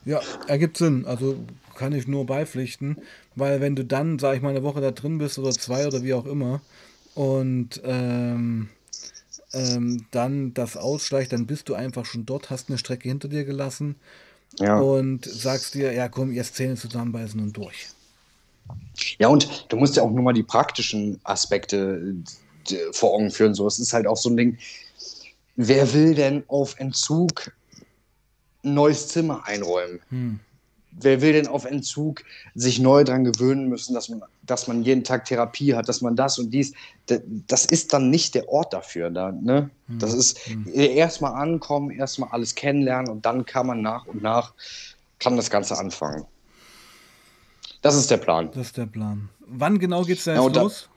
[0.06, 1.04] Ja, ergibt Sinn.
[1.04, 1.36] Also
[1.74, 2.96] kann ich nur beipflichten,
[3.34, 6.02] weil wenn du dann, sag ich mal, eine Woche da drin bist oder zwei oder
[6.02, 6.62] wie auch immer
[7.14, 8.70] und ähm,
[9.52, 13.44] ähm, dann das ausschleicht, dann bist du einfach schon dort, hast eine Strecke hinter dir
[13.44, 13.96] gelassen
[14.58, 14.78] ja.
[14.78, 17.88] und sagst dir, ja komm, jetzt Zähne zusammenbeißen und durch.
[19.18, 22.14] Ja, und du musst ja auch nur mal die praktischen Aspekte
[22.92, 23.54] vor Augen führen.
[23.54, 24.58] So, es ist halt auch so ein Ding.
[25.56, 27.52] Wer will denn auf Entzug
[28.66, 30.00] ein neues Zimmer einräumen?
[30.10, 30.40] Hm.
[30.98, 35.04] Wer will denn auf Entzug sich neu daran gewöhnen müssen, dass man, dass man jeden
[35.04, 36.72] Tag Therapie hat, dass man das und dies,
[37.06, 39.10] das ist dann nicht der Ort dafür.
[39.10, 39.70] Da, ne?
[39.88, 39.98] Hm.
[39.98, 40.66] Das ist hm.
[40.74, 44.54] erstmal ankommen, erstmal alles kennenlernen und dann kann man nach und nach
[45.18, 46.24] kann das Ganze anfangen.
[47.82, 48.50] Das ist der Plan.
[48.52, 49.28] Das ist der Plan.
[49.46, 50.88] Wann genau geht es da jetzt ja, los?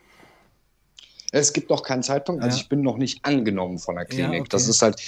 [1.32, 2.64] Es gibt noch keinen Zeitpunkt, also ja.
[2.64, 4.34] ich bin noch nicht angenommen von der Klinik.
[4.34, 4.50] Ja, okay.
[4.50, 5.00] Das ist halt.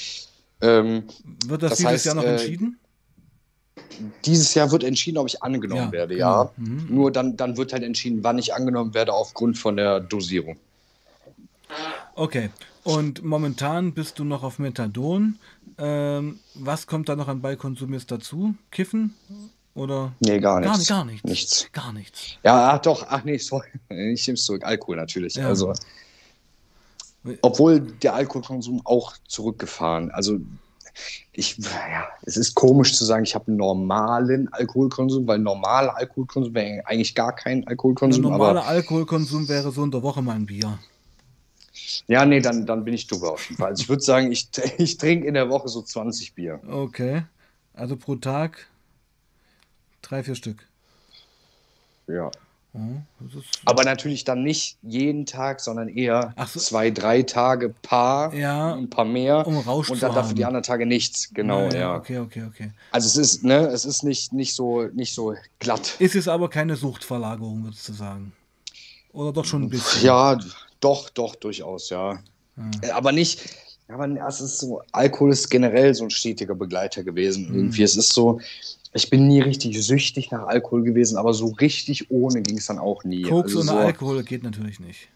[0.62, 1.04] Ähm,
[1.46, 2.80] wird das, das dieses heißt, Jahr noch äh, entschieden?
[4.26, 6.44] Dieses Jahr wird entschieden, ob ich angenommen ja, werde, genau.
[6.44, 6.52] ja.
[6.58, 6.88] Mhm.
[6.90, 10.58] Nur dann, dann wird halt entschieden, wann ich angenommen werde, aufgrund von der Dosierung.
[12.16, 12.50] Okay.
[12.84, 15.38] Und momentan bist du noch auf Methadon.
[15.78, 18.56] Ähm, was kommt da noch an Beikonsum jetzt dazu?
[18.72, 19.14] Kiffen?
[19.74, 20.14] Oder?
[20.20, 20.88] Nee, gar nichts.
[20.88, 21.30] Gar, gar nichts.
[21.30, 21.72] nichts.
[21.72, 22.38] Gar nichts.
[22.44, 23.06] Ja, ach, doch.
[23.08, 23.68] Ach nee, sorry.
[23.90, 24.64] Ich nehme es zurück.
[24.66, 25.36] Alkohol natürlich.
[25.36, 25.48] Ja.
[25.48, 25.74] Also
[27.42, 30.12] obwohl der Alkoholkonsum auch zurückgefahren.
[30.12, 30.40] Also
[31.32, 36.54] ich, ja, es ist komisch zu sagen, ich habe einen normalen Alkoholkonsum, weil normaler Alkoholkonsum
[36.54, 38.26] wäre eigentlich gar kein Alkoholkonsum.
[38.26, 40.78] Ein normaler Alkoholkonsum wäre so in der Woche mal ein Bier.
[42.08, 43.70] Ja, nee, dann, dann bin ich drüber auf jeden Fall.
[43.70, 46.60] Also ich würde sagen, ich, ich trinke in der Woche so 20 Bier.
[46.68, 47.24] Okay.
[47.74, 48.68] Also pro Tag
[50.02, 50.68] drei, vier Stück.
[52.08, 52.30] Ja.
[53.66, 56.60] Aber natürlich dann nicht jeden Tag, sondern eher so.
[56.60, 60.64] zwei, drei Tage paar, ja, ein paar mehr um Rausch und dann dafür die anderen
[60.64, 61.34] Tage nichts.
[61.34, 61.96] Genau, ja, ja.
[61.96, 62.72] Okay, okay, okay.
[62.92, 65.96] Also es ist, ne, es ist nicht, nicht so, nicht so glatt.
[66.00, 68.32] Ist es aber keine Suchtverlagerung, würdest du sagen?
[69.12, 70.06] Oder doch schon ein bisschen?
[70.06, 70.40] Ja,
[70.80, 72.20] doch, doch, durchaus, ja.
[72.84, 72.96] ja.
[72.96, 73.42] Aber nicht,
[73.90, 77.50] aber es ist so, Alkohol ist generell so ein stetiger Begleiter gewesen.
[77.50, 77.56] Mhm.
[77.56, 78.40] Irgendwie, es ist so,
[78.94, 82.80] ich bin nie richtig süchtig nach Alkohol gewesen, aber so richtig ohne ging es dann
[82.80, 83.22] auch nie.
[83.24, 85.10] Koks also ohne so, Alkohol geht natürlich nicht.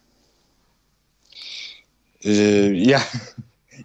[2.23, 3.01] Äh, ja.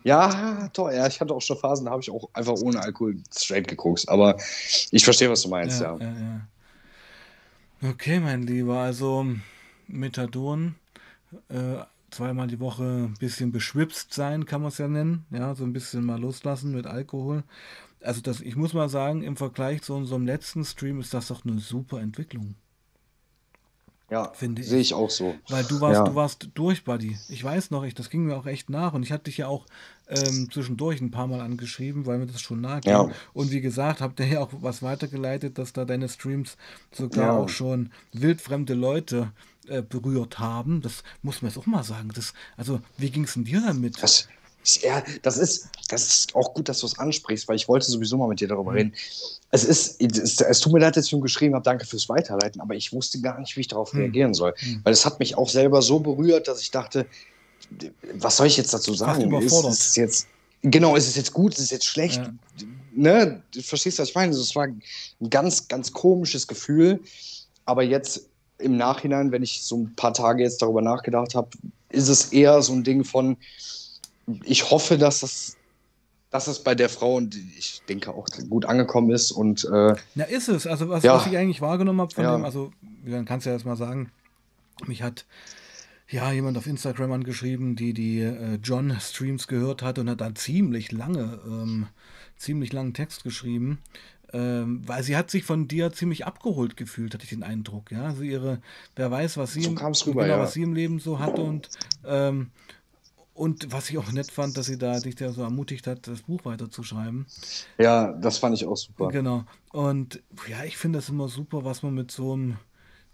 [0.04, 0.94] Ja, toll.
[0.94, 4.08] Ja, ich hatte auch schon Phasen, da habe ich auch einfach ohne Alkohol straight gekokst.
[4.08, 4.36] Aber
[4.92, 5.96] ich verstehe, was du meinst, ja.
[5.96, 6.04] ja.
[6.04, 6.40] ja,
[7.82, 7.90] ja.
[7.90, 8.78] Okay, mein Lieber.
[8.78, 9.26] Also
[9.88, 10.76] Methadon,
[11.48, 11.82] äh,
[12.12, 15.26] zweimal die Woche ein bisschen beschwipst sein, kann man es ja nennen.
[15.32, 17.42] Ja, so ein bisschen mal loslassen mit Alkohol
[18.02, 21.44] also das, ich muss mal sagen, im Vergleich zu unserem letzten Stream ist das doch
[21.44, 22.54] eine super Entwicklung.
[24.10, 24.68] Ja, finde ich.
[24.68, 25.36] Sehe ich auch so.
[25.48, 26.04] Weil du warst, ja.
[26.04, 27.16] du warst durch, Buddy.
[27.28, 29.46] Ich weiß noch, ich, das ging mir auch echt nach und ich hatte dich ja
[29.46, 29.66] auch
[30.08, 32.90] ähm, zwischendurch ein paar Mal angeschrieben, weil mir das schon nahe ging.
[32.90, 33.08] Ja.
[33.32, 36.56] Und wie gesagt, habt ihr ja auch was weitergeleitet, dass da deine Streams
[36.90, 37.36] sogar ja.
[37.36, 39.30] auch schon wildfremde Leute
[39.68, 40.80] äh, berührt haben.
[40.80, 42.10] Das muss man jetzt auch mal sagen.
[42.12, 44.02] Das, also, wie ging es denn dir damit?
[44.02, 44.26] Das,
[44.82, 48.16] Ja, das ist, das ist auch gut, dass du es ansprichst, weil ich wollte sowieso
[48.16, 48.94] mal mit dir darüber reden.
[49.50, 52.60] Es ist, es, es tut mir leid, dass ich ihm geschrieben habe, danke fürs Weiterleiten,
[52.60, 54.00] aber ich wusste gar nicht, wie ich darauf hm.
[54.00, 54.54] reagieren soll.
[54.58, 54.80] Hm.
[54.84, 57.06] Weil es hat mich auch selber so berührt, dass ich dachte,
[58.14, 59.32] was soll ich jetzt dazu sagen?
[59.34, 60.26] Ist, ist es jetzt,
[60.62, 62.18] genau, ist es jetzt gut, ist es jetzt schlecht?
[62.18, 62.32] Ja.
[62.92, 63.42] Ne?
[63.54, 64.32] Du verstehst, was ich meine?
[64.34, 64.82] Es war ein
[65.30, 67.00] ganz, ganz komisches Gefühl.
[67.64, 71.48] Aber jetzt im Nachhinein, wenn ich so ein paar Tage jetzt darüber nachgedacht habe,
[71.90, 73.36] ist es eher so ein Ding von,
[74.44, 75.56] ich hoffe, dass das,
[76.30, 80.24] dass es bei der Frau und ich denke auch gut angekommen ist und äh, ja
[80.24, 81.14] ist es also was, ja.
[81.14, 82.36] was ich eigentlich wahrgenommen habe von ja.
[82.36, 82.72] dem also
[83.04, 84.10] man kann es ja erstmal sagen
[84.86, 85.26] mich hat
[86.08, 90.34] ja jemand auf Instagram angeschrieben die die äh, John Streams gehört hat und hat da
[90.34, 91.86] ziemlich lange ähm,
[92.36, 93.78] ziemlich langen Text geschrieben
[94.32, 97.90] ähm, weil sie hat sich von dir ziemlich abgeholt gefühlt, hatte ich den Eindruck.
[97.90, 98.60] Ja, also ihre,
[98.94, 100.38] wer weiß, was sie, so im, rüber, genau, ja.
[100.38, 101.68] was sie im Leben so hatte und
[102.06, 102.50] ähm,
[103.40, 106.20] und was ich auch nett fand, dass sie da dich da so ermutigt hat, das
[106.20, 107.24] Buch weiterzuschreiben.
[107.78, 109.08] Ja, das fand ich auch super.
[109.08, 109.44] Genau.
[109.72, 112.58] Und ja, ich finde das immer super, was man mit so einem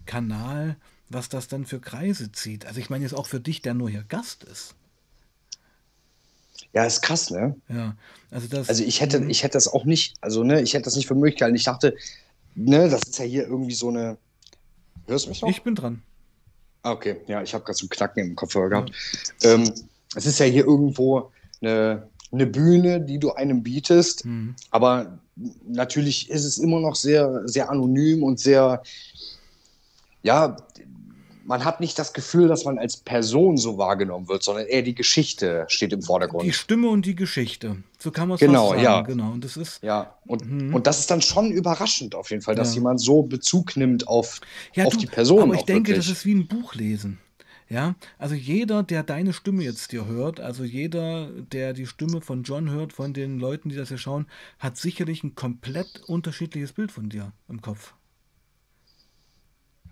[0.05, 0.75] Kanal,
[1.07, 2.65] was das dann für Kreise zieht.
[2.65, 4.75] Also ich meine jetzt auch für dich, der nur hier Gast ist.
[6.73, 7.55] Ja, ist krass, ne?
[7.69, 7.95] Ja.
[8.29, 10.97] Also, das, also ich hätte, ich hätte das auch nicht, also ne, ich hätte das
[10.97, 11.55] nicht für möglich gehalten.
[11.55, 11.95] Ich dachte,
[12.53, 14.17] ne, das ist ja hier irgendwie so eine.
[15.07, 15.47] Hörst du mich noch?
[15.47, 16.03] Ich bin dran.
[16.83, 17.21] Ah, okay.
[17.27, 18.91] Ja, ich habe gerade so ein Knacken im Kopfhörer gehabt.
[19.41, 19.53] Ja.
[19.53, 19.73] Ähm,
[20.15, 21.31] es ist ja hier irgendwo
[21.61, 24.55] eine, eine Bühne, die du einem bietest, mhm.
[24.71, 25.19] aber
[25.67, 28.81] natürlich ist es immer noch sehr, sehr anonym und sehr,
[30.23, 30.57] ja,
[31.47, 34.93] man hat nicht das Gefühl, dass man als Person so wahrgenommen wird, sondern eher die
[34.93, 36.43] Geschichte steht im Vordergrund.
[36.43, 37.77] Die Stimme und die Geschichte.
[37.99, 38.81] So kann man es genau, sagen.
[38.81, 39.01] Ja.
[39.01, 39.81] Genau, und das ist.
[39.81, 40.75] Ja, und, mhm.
[40.75, 42.75] und das ist dann schon überraschend auf jeden Fall, dass ja.
[42.75, 44.41] jemand so Bezug nimmt auf,
[44.73, 45.41] ja, auf du, die Person.
[45.41, 46.05] Aber ich denke, wirklich.
[46.05, 47.17] das ist wie ein Buch lesen.
[47.69, 52.43] Ja, also jeder, der deine Stimme jetzt dir hört, also jeder, der die Stimme von
[52.43, 54.25] John hört, von den Leuten, die das hier schauen,
[54.57, 57.93] hat sicherlich ein komplett unterschiedliches Bild von dir im Kopf.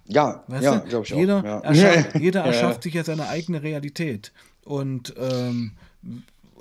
[0.08, 1.44] Ja, weißt ja, glaube ich jeder auch.
[1.44, 1.60] Ja.
[1.60, 4.32] Erschafft, jeder erschafft sich ja seine eigene Realität.
[4.64, 5.74] Und ähm,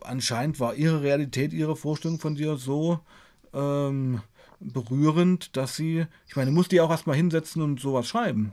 [0.03, 3.01] anscheinend war ihre Realität, ihre Vorstellung von dir so
[3.53, 4.21] ähm,
[4.59, 8.53] berührend, dass sie, ich meine, musst die auch erstmal hinsetzen und sowas schreiben.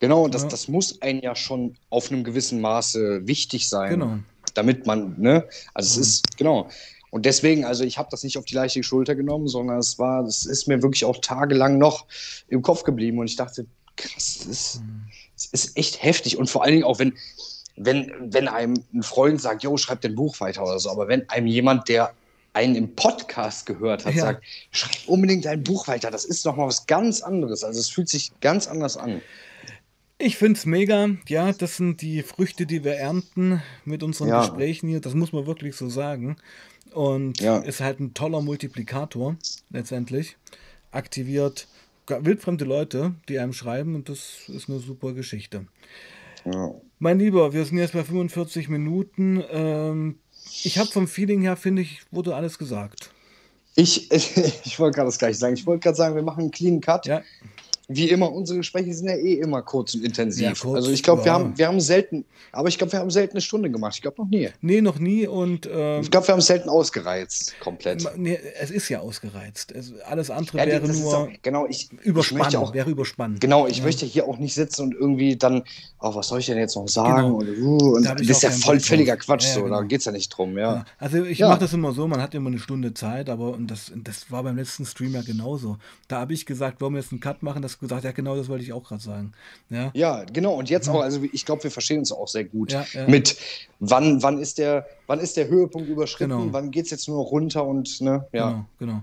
[0.00, 0.48] Genau, und das, ja.
[0.48, 4.18] das muss einen ja schon auf einem gewissen Maße wichtig sein, genau.
[4.54, 5.44] damit man, ne,
[5.74, 6.02] also mhm.
[6.02, 6.68] es ist, genau.
[7.10, 10.24] Und deswegen, also ich habe das nicht auf die leichte Schulter genommen, sondern es war,
[10.24, 12.06] es ist mir wirklich auch tagelang noch
[12.48, 15.02] im Kopf geblieben und ich dachte, krass, das ist, mhm.
[15.34, 17.14] das ist echt heftig und vor allen Dingen auch, wenn,
[17.76, 21.28] wenn, wenn einem ein Freund sagt, jo, schreib dein Buch weiter oder so, aber wenn
[21.28, 22.12] einem jemand, der
[22.52, 24.22] einen im Podcast gehört hat, ja.
[24.22, 27.62] sagt, schreib unbedingt dein Buch weiter, das ist nochmal was ganz anderes.
[27.64, 29.20] Also es fühlt sich ganz anders an.
[30.18, 31.10] Ich finde es mega.
[31.28, 34.40] Ja, das sind die Früchte, die wir ernten mit unseren ja.
[34.40, 35.00] Gesprächen hier.
[35.00, 36.36] Das muss man wirklich so sagen.
[36.92, 37.58] Und ja.
[37.58, 39.36] ist halt ein toller Multiplikator
[39.70, 40.36] letztendlich.
[40.90, 41.68] Aktiviert
[42.08, 45.66] wildfremde Leute, die einem schreiben und das ist eine super Geschichte.
[46.44, 46.74] Ja.
[46.98, 49.44] Mein Lieber, wir sind jetzt bei 45 Minuten.
[49.50, 50.18] Ähm,
[50.64, 53.10] ich habe vom Feeling her, finde ich, wurde alles gesagt.
[53.74, 55.54] Ich, ich, ich wollte gerade das gleiche sagen.
[55.54, 57.06] Ich wollte gerade sagen, wir machen einen clean Cut.
[57.06, 57.22] Ja
[57.90, 60.44] wie immer, unsere Gespräche sind ja eh immer kurz und intensiv.
[60.44, 61.24] Ja, kurz, also ich glaube, ja.
[61.24, 63.94] wir, haben, wir haben selten, aber ich glaube, wir haben selten eine Stunde gemacht.
[63.94, 64.50] Ich glaube noch nie.
[64.60, 68.06] Nee, noch nie und ähm, Ich glaube, wir haben selten ausgereizt, komplett.
[68.18, 69.72] Nee, es ist ja ausgereizt.
[69.72, 73.40] Es, alles andere ja, wäre nur auch, genau, ich, überspannt, ich auch, wäre überspannt.
[73.40, 75.64] Genau, ich möchte hier auch nicht sitzen und irgendwie dann,
[75.98, 77.38] oh, was soll ich denn jetzt noch sagen?
[77.38, 77.38] Genau.
[77.38, 79.80] Und, uh, und da das ist ja voll völliger Quatsch, so, genau.
[79.80, 80.84] da geht es ja nicht drum, ja.
[80.98, 83.90] Also ich mache das immer so, man hat immer eine Stunde Zeit, aber und das,
[84.04, 85.78] das war beim letzten Stream ja genauso.
[86.06, 88.48] Da habe ich gesagt, wollen wir jetzt einen Cut machen, das gesagt, ja genau, das
[88.48, 89.32] wollte ich auch gerade sagen.
[89.70, 89.90] Ja?
[89.94, 90.54] ja, genau.
[90.54, 93.06] Und jetzt auch, also ich glaube, wir verstehen uns auch sehr gut ja, ja.
[93.08, 93.36] mit,
[93.78, 96.52] wann, wann, ist der, wann ist der Höhepunkt überschritten, genau.
[96.52, 98.48] wann geht es jetzt nur runter und, ne, ja.
[98.50, 99.02] Genau, genau.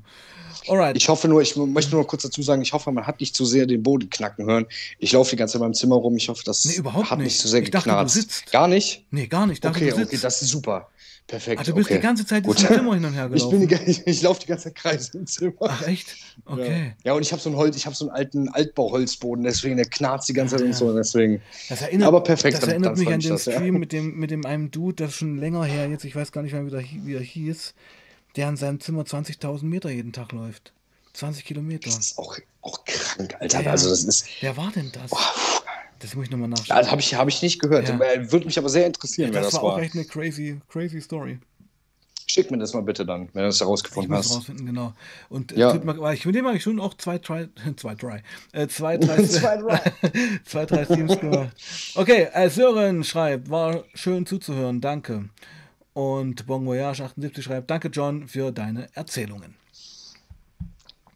[0.67, 0.97] Alright.
[0.97, 3.45] Ich hoffe nur, ich möchte nur kurz dazu sagen, ich hoffe, man hat nicht zu
[3.45, 4.65] sehr den Boden knacken hören.
[4.99, 6.15] Ich laufe die ganze Zeit in meinem Zimmer rum.
[6.15, 7.25] Ich hoffe, das nee, überhaupt hat nicht.
[7.25, 8.17] nicht zu sehr ich geknarzt.
[8.17, 9.05] Dachte, Gar nicht?
[9.11, 9.63] Nee, gar nicht.
[9.63, 10.89] Dachte, okay, okay, das ist super.
[11.27, 11.59] Perfekt.
[11.59, 11.97] Ach, du bist okay.
[11.97, 13.61] die ganze Zeit im Zimmer hin und her gelaufen.
[13.61, 15.53] Ich, bin ich, ich laufe die ganze Zeit Kreise im Zimmer.
[15.61, 16.15] Ach, echt?
[16.45, 16.93] Okay.
[17.03, 19.77] Ja, ja und ich habe so einen Holz, ich habe so einen alten Altbauholzboden, deswegen
[19.77, 20.95] der knarzt die ganze Zeit ja, und so.
[20.95, 21.41] Deswegen.
[21.69, 22.57] Das erinnert, Aber perfekt.
[22.57, 23.79] Das erinnert mich an den das, Stream ja.
[23.79, 26.53] mit dem mit dem einem Dude, das schon länger her jetzt, ich weiß gar nicht
[26.53, 27.73] mehr, wie er, wie er hieß,
[28.35, 30.73] der in seinem Zimmer 20.000 Meter jeden Tag läuft.
[31.13, 31.89] 20 Kilometer.
[31.89, 33.69] Das ist auch, auch krank, Alter.
[33.69, 34.27] also das ist.
[34.41, 35.11] Wer war denn das?
[35.11, 35.19] Boah,
[35.99, 36.77] das muss ich nochmal nachschauen.
[36.77, 37.87] Das habe ich, hab ich nicht gehört.
[37.87, 37.99] Ja.
[37.99, 39.61] Würde mich aber sehr interessieren, ja, das wer das war.
[39.61, 41.39] Das war auch echt eine crazy, crazy Story.
[42.35, 44.35] Schick mir das mal bitte dann, wenn du das herausgefunden ich hast.
[44.35, 44.91] Rausfinden, genau.
[45.29, 45.71] Und ja.
[45.71, 48.97] äh, mal, ich mit dem habe ich schon auch zwei, drei, zwei, drei, äh, zwei,
[48.97, 49.81] drei, zwei, drei.
[50.45, 51.55] zwei, drei Teams gemacht.
[51.95, 55.29] Okay, äh, Sören schreibt, war schön zuzuhören, danke.
[55.93, 59.55] Und Bon Voyage 78 schreibt, danke John für deine Erzählungen.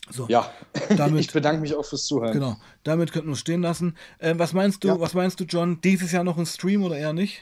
[0.09, 0.49] So, ja,
[0.95, 2.32] damit, ich bedanke mich auch fürs Zuhören.
[2.32, 2.55] Genau,
[2.86, 3.97] damit könnten wir es stehen lassen.
[4.20, 4.99] Äh, was meinst du, ja.
[5.01, 5.82] was meinst du, John?
[5.82, 7.41] Dieses Jahr noch ein Stream oder eher nicht?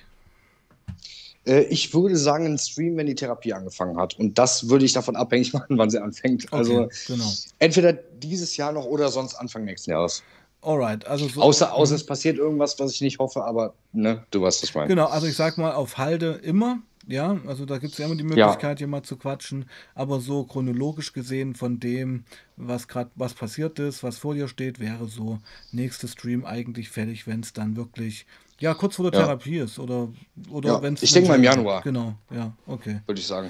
[1.47, 4.19] Äh, ich würde sagen, ein Stream, wenn die Therapie angefangen hat.
[4.19, 6.45] Und das würde ich davon abhängig machen, wann sie anfängt.
[6.45, 7.31] Okay, also genau.
[7.59, 10.23] entweder dieses Jahr noch oder sonst Anfang nächsten Jahres.
[10.61, 14.41] Alright, also so, außer, außer es passiert irgendwas, was ich nicht hoffe, aber ne, du
[14.41, 14.87] weißt, was ich meine.
[14.87, 18.15] Genau, also ich sag mal auf Halde immer, ja, also da gibt es ja immer
[18.15, 18.77] die Möglichkeit, ja.
[18.79, 22.25] hier mal zu quatschen, aber so chronologisch gesehen von dem,
[22.57, 25.39] was gerade was passiert ist, was vor dir steht, wäre so
[25.71, 28.25] nächste Stream eigentlich fertig, wenn es dann wirklich
[28.59, 29.25] ja kurz vor der ja.
[29.25, 30.09] Therapie ist oder
[30.49, 30.81] oder ja.
[30.81, 31.81] wenn es ich denke mal im Januar.
[31.81, 33.01] Genau, ja, okay.
[33.05, 33.49] Würde ich sagen.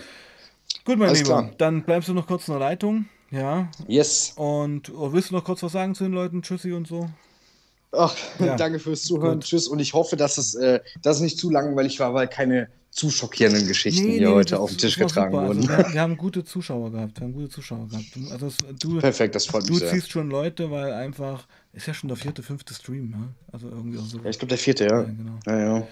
[0.86, 1.52] Gut, mein Alles Lieber, klar.
[1.58, 3.70] dann bleibst du noch kurz in der Leitung, ja.
[3.88, 4.34] Yes.
[4.36, 7.10] Und oh, willst du noch kurz was sagen zu den Leuten, Tschüssi und so?
[7.92, 8.56] Ach, ja.
[8.58, 9.40] danke fürs Zuhören.
[9.40, 9.46] Gut.
[9.46, 9.68] Tschüss.
[9.68, 13.12] Und ich hoffe, dass es, äh, dass es nicht zu langweilig war, weil keine zu
[13.12, 15.48] schockierenden Geschichten nee, hier nee, heute auf den Tisch getragen super.
[15.48, 15.70] wurden.
[15.70, 17.20] Also wir, haben gute Zuschauer gehabt.
[17.20, 18.06] Wir haben gute Zuschauer gehabt.
[18.32, 21.48] Also du, Perfekt, das freut mich Du ziehst schon Leute, weil einfach
[21.78, 23.36] ist ja schon der vierte, fünfte Stream, ne?
[23.52, 24.18] Also irgendwie auch so.
[24.18, 25.02] Ja, ich glaube der vierte, ja.
[25.02, 25.40] Ja, genau.
[25.46, 25.88] ja, ja.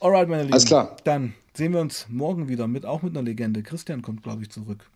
[0.00, 0.54] Alright, meine Lieben.
[0.54, 0.96] Alles klar.
[1.04, 3.62] Dann sehen wir uns morgen wieder mit auch mit einer Legende.
[3.62, 4.90] Christian kommt, glaube ich, zurück.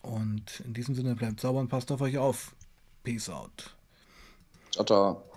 [0.00, 2.54] Und in diesem Sinne bleibt sauber und passt auf euch auf.
[3.02, 3.74] Peace out.
[4.70, 5.31] Ciao, ciao.